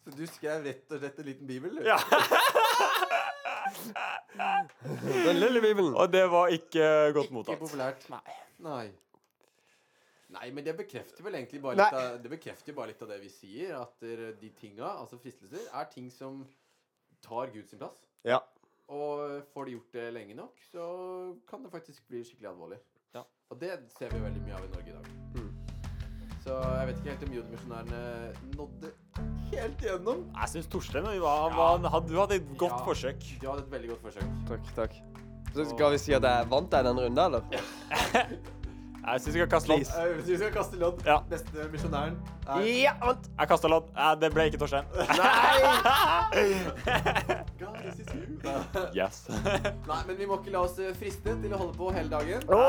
[0.05, 1.75] Så du skrev rett og slett en liten bibel?
[1.79, 1.83] du?
[1.87, 1.97] Ja,
[5.25, 5.93] Den lille bibelen.
[5.95, 6.85] Og det var ikke
[7.15, 7.59] godt Ikke mottatt.
[7.59, 8.07] populært.
[8.09, 8.37] Nei.
[8.65, 8.85] Nei.
[10.35, 13.19] Nei, men det bekrefter vel egentlig bare litt av, det bekrefter bare litt av det
[13.21, 13.75] vi sier.
[13.79, 14.03] At
[14.41, 16.41] de tinga, altså fristelser, er ting som
[17.23, 18.01] tar Gud sin plass.
[18.25, 18.41] Ja.
[18.91, 20.83] Og får de gjort det lenge nok, så
[21.49, 22.77] kan det faktisk bli skikkelig alvorlig.
[23.15, 23.23] Ja.
[23.49, 25.07] Og det ser vi veldig mye av i Norge i dag.
[25.37, 25.51] Mm.
[26.45, 28.01] Så jeg vet ikke helt om judomisjonærene
[28.59, 28.91] nådde
[29.61, 30.19] helt igjennom.
[30.41, 32.83] Jeg syns Torstein var, var, hadde, du hadde et godt Ja.
[32.85, 33.19] forsøk.
[33.41, 34.27] Du hadde et veldig godt forsøk.
[34.49, 34.93] Takk, takk.
[35.55, 37.41] Så skal vi si at jeg vant deg den runden, eller?
[39.05, 39.81] Jeg syns vi skal kaste lodd.
[39.85, 41.01] Eh, Vi skal kaste lodd.
[41.05, 41.19] Ja.
[41.29, 42.15] Beste misjonæren
[42.49, 43.27] er Ja, vant!
[43.37, 43.83] Jeg kasta lodd.
[43.93, 44.85] Eh, Det ble ikke Torstein.
[47.59, 48.25] God, this is you.
[48.97, 49.27] Yes.
[49.91, 52.41] Nei, men vi må ikke la oss eh, friste til å holde på hele dagen.
[52.49, 52.65] Oi!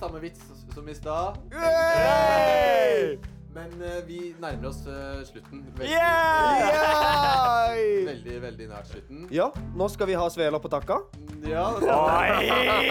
[0.00, 0.40] Samme vits
[0.72, 1.36] som i stad.
[1.52, 3.18] Hey!
[3.58, 5.64] Men uh, vi nærmer oss uh, slutten.
[5.76, 7.74] Veldig, Yeah!
[8.10, 9.26] Veldig, veldig nært slutten.
[9.34, 11.00] Ja, nå skal vi ha sveler på takka.
[11.46, 12.48] Ja, Oi!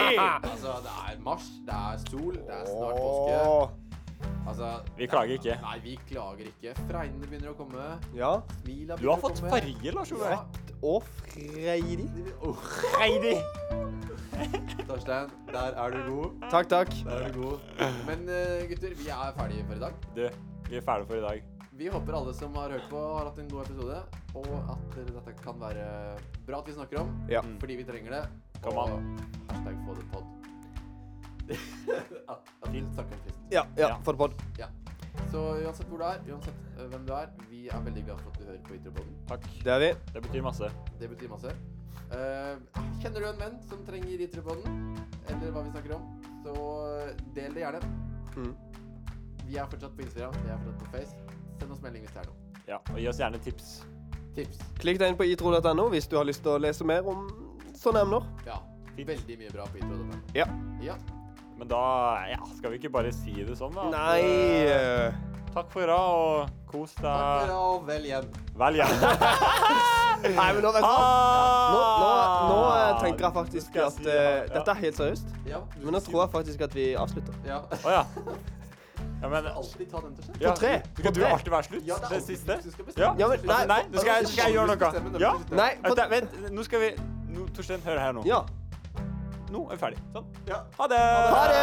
[0.52, 3.88] altså, det er mars, det er sol, det er snart påske.
[4.48, 5.58] Altså, Vi klager ikke.
[5.62, 6.72] Nei, vi klager ikke.
[6.88, 7.88] Fregnene begynner å komme.
[8.16, 8.30] Ja.
[8.62, 9.52] Smila Du har fått komme.
[9.52, 10.30] farge, Lars Ove.
[10.32, 10.40] Ja.
[10.88, 12.06] Og freidig.
[12.40, 12.54] Oh,
[12.94, 13.36] freidig.
[14.88, 16.48] Torstein, der er du god.
[16.50, 16.94] Takk, takk.
[17.04, 17.58] Der er du god.
[18.06, 19.92] Men eh, gutter, vi er ferdige for i dag.
[20.16, 20.28] Du,
[20.68, 21.42] vi er ferdige for i dag.
[21.78, 23.98] Vi håper alle som har hørt på, har hatt en god episode.
[24.34, 25.84] Og at dette kan være
[26.46, 27.40] bra at vi snakker om, Ja.
[27.42, 27.58] Mm.
[27.60, 28.24] fordi vi trenger det.
[28.62, 29.18] Come og on.
[29.48, 30.24] hashtag få det pod.
[32.28, 33.46] at, at vi snakker om fristen.
[33.52, 33.96] Ja, ja, Ja.
[34.04, 34.66] få det Ja.
[35.30, 38.30] Så uansett hvor du er, uansett eh, hvem du er, vi er veldig glad for
[38.30, 39.14] at du hører på Ytrepoden.
[39.28, 39.48] Takk.
[39.64, 39.90] Det er vi.
[40.14, 40.70] Det betyr masse.
[41.00, 41.54] Det betyr masse.
[42.08, 42.56] Uh,
[43.02, 44.96] kjenner du en venn som trenger Ytrepoden,
[45.28, 46.06] eller hva vi snakker om,
[46.44, 46.54] så
[47.36, 47.90] del det gjerne.
[48.36, 48.54] Mm.
[49.48, 51.14] Vi er fortsatt på Instagram, vi er fortsatt på Face.
[51.58, 52.64] Send oss melding hvis det er noe.
[52.68, 53.68] Ja, og gi oss gjerne tips.
[54.36, 54.58] Tips.
[54.82, 57.24] Klikk deg inn på itro.no hvis du har lyst til å lese mer om
[57.78, 58.26] sånne emner.
[58.44, 58.58] Ja.
[58.92, 59.08] Fint.
[59.08, 60.18] Veldig mye bra på itro.no.
[60.36, 60.44] Ja.
[60.84, 60.98] ja.
[61.56, 61.80] Men da
[62.28, 63.88] ja, skal vi ikke bare si det sånn, da?
[63.94, 64.20] Nei
[64.68, 65.16] eh,
[65.54, 67.08] Takk for i dag, og kos deg.
[67.08, 67.48] Takk for deg.
[67.48, 68.28] dag, og vel hjem.
[68.60, 68.94] Vel hjem.
[70.36, 71.08] Nei, men nå vet du hva.
[71.72, 72.12] Nå, nå,
[72.52, 74.44] nå eh, tenker jeg faktisk jeg at si det, ja.
[74.58, 75.34] Dette er helt seriøst.
[75.48, 77.42] Ja, Men nå tror jeg faktisk at vi avslutter.
[77.48, 77.64] Ja.
[77.80, 78.04] Oh, ja.
[79.22, 80.40] Ja, men, alltid ta den til slutt.
[80.40, 80.82] Ja, på tre.
[80.96, 81.86] Du kan du alltid være slutt?
[81.86, 82.58] Ja, det, det siste?
[82.96, 83.02] Du.
[83.02, 85.18] Ja, men, nei, nei, nå skal jeg, skal jeg gjøre noe.
[85.24, 85.32] Ja?
[85.50, 86.92] Nei, vent, vent, nå skal vi
[87.34, 88.22] nå, Torstein, hør her nå.
[88.28, 88.44] Ja.
[89.50, 90.06] Nå er vi ferdige.
[90.14, 90.32] Sånn.
[90.48, 90.62] Ja.
[90.78, 91.04] Ha det.
[91.34, 91.62] Ha det.